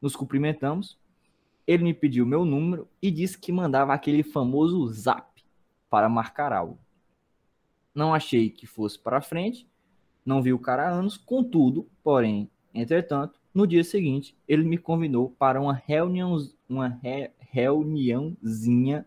Nos 0.01 0.15
cumprimentamos. 0.17 0.99
Ele 1.67 1.85
me 1.85 1.95
pediu 1.95 2.27
meu 2.27 2.45
número 2.45 2.89
e 3.01 3.11
disse 3.11 3.39
que 3.39 3.53
mandava 3.53 3.95
aquele 3.95 4.23
famoso 4.23 4.87
zap 4.93 5.45
para 5.89 6.09
marcar 6.09 6.53
algo. 6.53 6.79
Não 7.95 8.13
achei 8.13 8.51
que 8.51 8.67
fosse 8.67 8.99
para 8.99 9.21
frente, 9.21 9.69
não 10.25 10.43
vi 10.43 10.53
o 10.53 10.59
cara 10.59 10.89
há 10.89 10.91
anos, 10.91 11.17
contudo, 11.17 11.89
porém, 12.03 12.51
entretanto, 12.75 13.41
no 13.55 13.67
dia 13.67 13.85
seguinte, 13.85 14.37
ele 14.49 14.65
me 14.65 14.79
convidou 14.79 15.31
para 15.31 15.61
uma 15.61 15.75
reunião, 15.75 16.37
uma 16.73 16.89
re, 16.89 17.31
reuniãozinha 17.39 19.07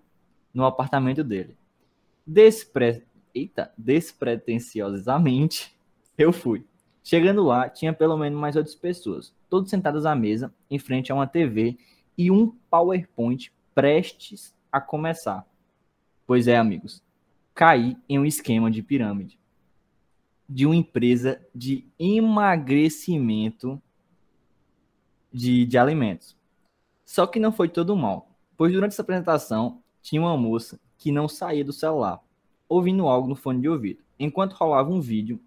no 0.54 0.66
apartamento 0.66 1.24
dele. 1.24 1.58
Despre, 2.26 3.04
eita, 3.34 3.72
despretensiosamente, 3.78 5.76
eu 6.18 6.32
fui. 6.32 6.66
Chegando 7.04 7.44
lá, 7.44 7.70
tinha 7.70 7.94
pelo 7.94 8.18
menos 8.18 8.40
mais 8.40 8.56
outras 8.56 8.76
pessoas, 8.76 9.34
todos 9.50 9.70
sentados 9.70 10.06
à 10.06 10.16
mesa, 10.16 10.54
em 10.70 10.80
frente 10.80 11.12
a 11.12 11.16
uma 11.16 11.28
TV 11.28 11.78
e 12.18 12.32
um 12.32 12.48
PowerPoint 12.70 13.52
prestes 13.74 14.56
a 14.72 14.82
começar. 14.82 15.46
Pois 16.26 16.48
é, 16.48 16.58
amigos, 16.58 17.04
caí 17.54 17.96
em 18.10 18.18
um 18.18 18.26
esquema 18.26 18.72
de 18.72 18.82
pirâmide 18.82 19.38
de 20.48 20.66
uma 20.66 20.76
empresa 20.76 21.42
de 21.54 21.86
emagrecimento 21.98 23.82
de, 25.34 25.66
de 25.66 25.78
alimentos. 25.78 26.38
Só 27.06 27.28
que 27.28 27.40
não 27.40 27.52
foi 27.52 27.70
todo 27.70 27.96
mal, 27.96 28.30
pois 28.58 28.74
durante 28.74 28.92
essa 28.92 29.02
apresentação 29.02 29.82
tinha 30.02 30.22
uma 30.22 30.36
moça 30.36 30.80
que 30.98 31.12
não 31.12 31.28
saía 31.28 31.64
do 31.64 31.72
celular, 31.72 32.20
ouvindo 32.68 33.08
algo 33.08 33.28
no 33.28 33.36
fone 33.36 33.62
de 33.62 33.70
ouvido, 33.70 34.04
enquanto 34.20 34.54
rolava 34.54 34.92
um 34.92 35.00
vídeo 35.00 35.40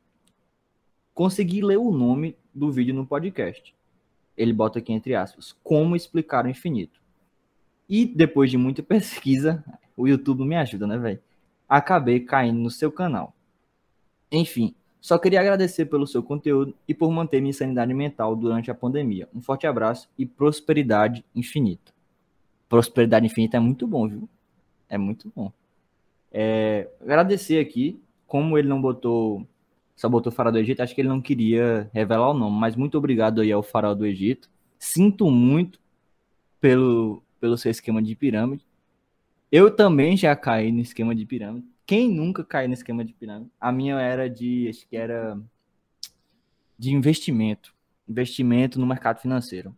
consegui 1.18 1.61
ler 1.62 1.79
o 1.79 1.90
nome 1.90 2.37
do 2.55 2.71
vídeo 2.71 2.94
no 2.94 3.05
podcast. 3.05 3.75
Ele 4.37 4.53
bota 4.53 4.79
aqui 4.79 4.92
entre 4.92 5.16
aspas, 5.16 5.53
como 5.64 5.97
explicar 5.97 6.44
o 6.44 6.49
infinito. 6.49 7.01
E 7.88 8.07
depois 8.07 8.53
de 8.53 8.57
muita 8.57 8.85
pesquisa, 8.87 9.64
o 9.97 10.07
YouTube 10.07 10.44
me 10.44 10.55
ajuda, 10.55 10.87
né, 10.87 10.97
velho? 10.97 11.21
Acabei 11.68 12.21
caindo 12.21 12.61
no 12.61 12.71
seu 12.71 12.92
canal. 12.92 13.35
Enfim, 14.31 14.77
só 15.00 15.18
queria 15.18 15.40
agradecer 15.40 15.87
pelo 15.87 16.06
seu 16.06 16.22
conteúdo 16.22 16.74
e 16.87 16.94
por 16.94 17.11
manter 17.11 17.40
minha 17.40 17.52
sanidade 17.52 17.94
mental 17.94 18.34
durante 18.34 18.70
a 18.70 18.74
pandemia. 18.74 19.28
Um 19.34 19.40
forte 19.40 19.66
abraço 19.66 20.08
e 20.18 20.26
prosperidade 20.26 21.24
infinita. 21.34 21.92
Prosperidade 22.68 23.26
infinita 23.26 23.56
é 23.56 23.61
muito 23.61 23.87
bom, 23.87 24.08
viu? 24.08 24.28
É 24.88 24.98
muito 24.98 25.32
bom. 25.34 25.52
É, 26.32 26.88
agradecer 27.00 27.58
aqui, 27.58 28.00
como 28.26 28.58
ele 28.58 28.68
não 28.68 28.80
botou 28.80 29.46
só 29.98 30.08
botou 30.08 30.30
Farol 30.30 30.52
do 30.52 30.58
Egito, 30.61 30.80
acho 30.80 30.94
que 30.94 31.00
ele 31.00 31.08
não 31.08 31.20
queria 31.20 31.90
revelar 31.92 32.30
o 32.30 32.34
nome, 32.34 32.56
mas 32.56 32.76
muito 32.76 32.96
obrigado 32.96 33.40
aí 33.40 33.50
ao 33.50 33.64
Farol 33.64 33.96
do 33.96 34.06
Egito. 34.06 34.48
Sinto 34.78 35.28
muito 35.28 35.80
pelo, 36.61 37.20
pelo 37.40 37.58
seu 37.58 37.72
esquema 37.72 38.00
de 38.00 38.14
pirâmide. 38.14 38.64
Eu 39.50 39.74
também 39.74 40.16
já 40.16 40.37
caí 40.37 40.70
no 40.70 40.80
esquema 40.80 41.16
de 41.16 41.26
pirâmide. 41.26 41.66
Quem 41.88 42.11
nunca 42.11 42.44
caiu 42.44 42.68
no 42.68 42.74
esquema 42.74 43.03
de 43.03 43.14
pirâmide? 43.14 43.51
A 43.59 43.72
minha 43.72 43.98
era 43.98 44.29
de, 44.29 44.68
acho 44.68 44.87
que 44.87 44.94
era 44.94 45.40
de 46.79 46.92
investimento. 46.92 47.74
Investimento 48.07 48.79
no 48.79 48.87
mercado 48.87 49.22
financeiro. 49.22 49.74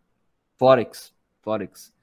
Forex. 0.59 1.15
Forex. 1.41 1.95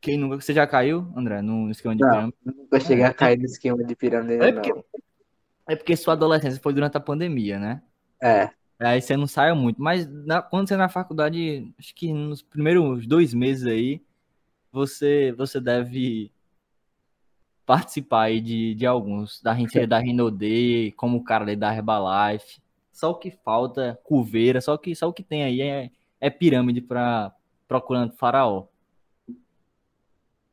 Quem 0.00 0.16
nunca. 0.16 0.40
Você 0.40 0.54
já 0.54 0.66
caiu, 0.66 1.12
André, 1.14 1.42
no 1.42 1.70
esquema 1.70 1.94
de 1.94 2.00
não, 2.00 2.08
pirâmide? 2.08 2.36
Nunca 2.42 2.80
cheguei 2.80 3.04
a 3.04 3.12
cair 3.12 3.38
no 3.38 3.44
esquema 3.44 3.84
de 3.84 3.94
pirâmide. 3.94 4.42
É 4.42 4.50
porque, 4.50 4.72
não. 4.72 4.84
É 5.68 5.76
porque 5.76 5.94
sua 5.94 6.14
adolescência 6.14 6.58
foi 6.62 6.72
durante 6.72 6.96
a 6.96 7.00
pandemia, 7.00 7.58
né? 7.58 7.82
É. 8.22 8.48
Aí 8.78 9.02
você 9.02 9.14
não 9.14 9.26
sai 9.26 9.52
muito. 9.52 9.82
Mas 9.82 10.08
na, 10.08 10.40
quando 10.40 10.68
você 10.68 10.72
é 10.72 10.78
na 10.78 10.88
faculdade, 10.88 11.70
acho 11.78 11.94
que 11.94 12.10
nos 12.14 12.40
primeiros 12.40 13.06
dois 13.06 13.34
meses 13.34 13.66
aí, 13.66 14.02
você, 14.72 15.34
você 15.36 15.60
deve 15.60 16.32
participar 17.68 18.22
aí 18.22 18.40
de, 18.40 18.74
de 18.74 18.86
alguns. 18.86 19.42
Da 19.42 19.54
gente 19.54 19.86
da 19.86 19.98
Rinode, 19.98 20.94
como 20.96 21.18
o 21.18 21.22
cara 21.22 21.44
ali 21.44 21.54
da 21.54 21.74
Herbalife. 21.74 22.62
Só 22.90 23.10
o 23.10 23.14
que 23.14 23.30
falta, 23.30 24.00
coveira, 24.02 24.58
só, 24.62 24.78
que, 24.78 24.94
só 24.96 25.06
o 25.06 25.12
que 25.12 25.22
tem 25.22 25.44
aí 25.44 25.60
é, 25.60 25.90
é 26.18 26.30
pirâmide 26.30 26.80
para 26.80 27.30
procurando 27.68 28.14
faraó. 28.14 28.64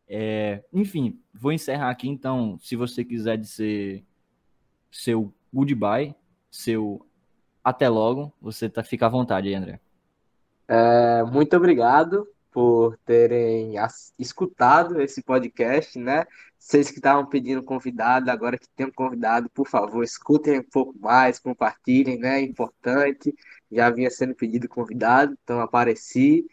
É, 0.09 0.61
enfim, 0.73 1.17
vou 1.33 1.53
encerrar 1.53 1.89
aqui 1.89 2.09
então. 2.09 2.59
Se 2.61 2.75
você 2.75 3.05
quiser 3.05 3.37
dizer 3.37 4.03
seu 4.91 5.33
goodbye, 5.53 6.13
seu 6.51 7.07
até 7.63 7.87
logo. 7.87 8.33
Você 8.41 8.67
tá, 8.67 8.83
fica 8.83 9.05
à 9.05 9.09
vontade 9.09 9.47
aí, 9.47 9.55
André. 9.55 9.79
É, 10.67 11.23
muito 11.23 11.55
obrigado 11.55 12.27
por 12.55 12.97
terem 12.99 13.73
escutado 14.17 15.01
esse 15.01 15.21
podcast, 15.21 15.99
né? 15.99 16.25
Vocês 16.57 16.89
que 16.89 16.99
estavam 16.99 17.25
pedindo 17.25 17.61
convidado, 17.61 18.31
agora 18.31 18.57
que 18.57 18.69
tem 18.73 18.85
um 18.85 18.91
convidado, 18.93 19.49
por 19.49 19.67
favor, 19.67 20.01
escutem 20.05 20.59
um 20.59 20.63
pouco 20.63 20.97
mais, 20.97 21.37
compartilhem, 21.37 22.17
né? 22.17 22.39
É 22.39 22.41
importante. 22.41 23.35
Já 23.69 23.89
vinha 23.89 24.09
sendo 24.09 24.33
pedido 24.33 24.69
convidado, 24.69 25.37
então 25.43 25.59
apareci. 25.59 26.47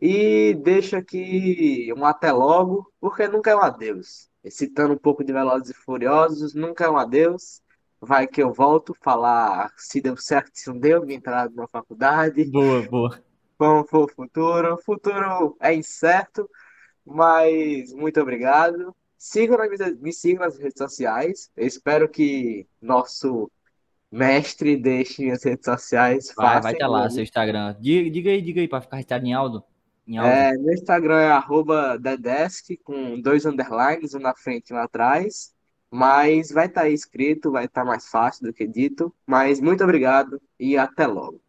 E 0.00 0.52
deixo 0.64 0.96
aqui 0.96 1.94
um 1.96 2.04
até 2.04 2.32
logo, 2.32 2.92
porque 3.00 3.28
nunca 3.28 3.52
é 3.52 3.56
um 3.56 3.62
adeus. 3.62 4.28
Citando 4.50 4.94
um 4.94 4.98
pouco 4.98 5.22
de 5.22 5.32
Velozes 5.32 5.70
e 5.70 5.74
Furiosos, 5.74 6.54
nunca 6.54 6.86
é 6.86 6.90
um 6.90 6.96
adeus. 6.96 7.62
Vai 8.00 8.26
que 8.26 8.42
eu 8.42 8.52
volto 8.52 8.96
falar 9.00 9.72
se 9.76 10.00
deu 10.00 10.16
certo, 10.16 10.50
se 10.54 10.68
não 10.68 10.78
deu, 10.78 11.06
me 11.06 11.14
entrar 11.14 11.48
numa 11.50 11.68
faculdade, 11.68 12.44
Boa, 12.50 12.82
boa. 12.82 13.25
Como 13.58 13.86
for 13.86 14.04
o 14.04 14.14
futuro. 14.14 14.74
O 14.74 14.82
futuro 14.82 15.56
é 15.60 15.74
incerto, 15.74 16.48
mas 17.04 17.92
muito 17.92 18.20
obrigado. 18.20 18.94
Sigam 19.18 19.58
me 20.00 20.12
sigam 20.12 20.44
nas 20.44 20.58
redes 20.58 20.78
sociais. 20.78 21.50
Eu 21.56 21.66
espero 21.66 22.08
que 22.08 22.66
nosso 22.80 23.50
mestre 24.10 24.76
deixe 24.76 25.22
minhas 25.22 25.44
redes 25.44 25.64
sociais 25.64 26.32
Vai, 26.36 26.60
vai 26.60 26.72
estar 26.72 26.88
lá, 26.88 27.08
seu 27.10 27.22
Instagram. 27.22 27.76
Diga, 27.80 28.10
diga 28.10 28.30
aí, 28.30 28.42
diga 28.42 28.60
aí, 28.60 28.68
para 28.68 28.80
ficar 28.80 28.96
registrado 28.96 29.26
em 29.26 29.34
áudio. 29.34 29.62
É, 30.08 30.56
no 30.56 30.72
Instagram 30.72 31.20
é 31.20 31.30
arroba 31.30 31.98
Dedesk, 31.98 32.76
com 32.84 33.20
dois 33.20 33.44
underlines, 33.44 34.14
um 34.14 34.20
na 34.20 34.34
frente 34.34 34.70
e 34.70 34.74
um 34.74 34.78
atrás. 34.78 35.52
Mas 35.90 36.50
vai 36.50 36.66
estar 36.66 36.82
aí 36.82 36.94
escrito, 36.94 37.50
vai 37.50 37.64
estar 37.64 37.84
mais 37.84 38.08
fácil 38.08 38.46
do 38.46 38.52
que 38.52 38.66
dito. 38.66 39.12
Mas 39.26 39.60
muito 39.60 39.82
obrigado 39.82 40.40
e 40.58 40.76
até 40.76 41.06
logo. 41.06 41.40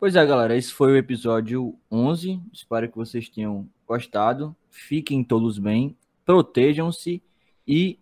Pois 0.00 0.16
é, 0.16 0.24
galera, 0.24 0.56
esse 0.56 0.72
foi 0.72 0.92
o 0.92 0.96
episódio 0.96 1.78
11. 1.92 2.40
Espero 2.54 2.88
que 2.88 2.96
vocês 2.96 3.28
tenham 3.28 3.68
gostado. 3.86 4.56
Fiquem 4.70 5.22
todos 5.22 5.58
bem, 5.58 5.94
protejam-se 6.24 7.22
e 7.68 8.00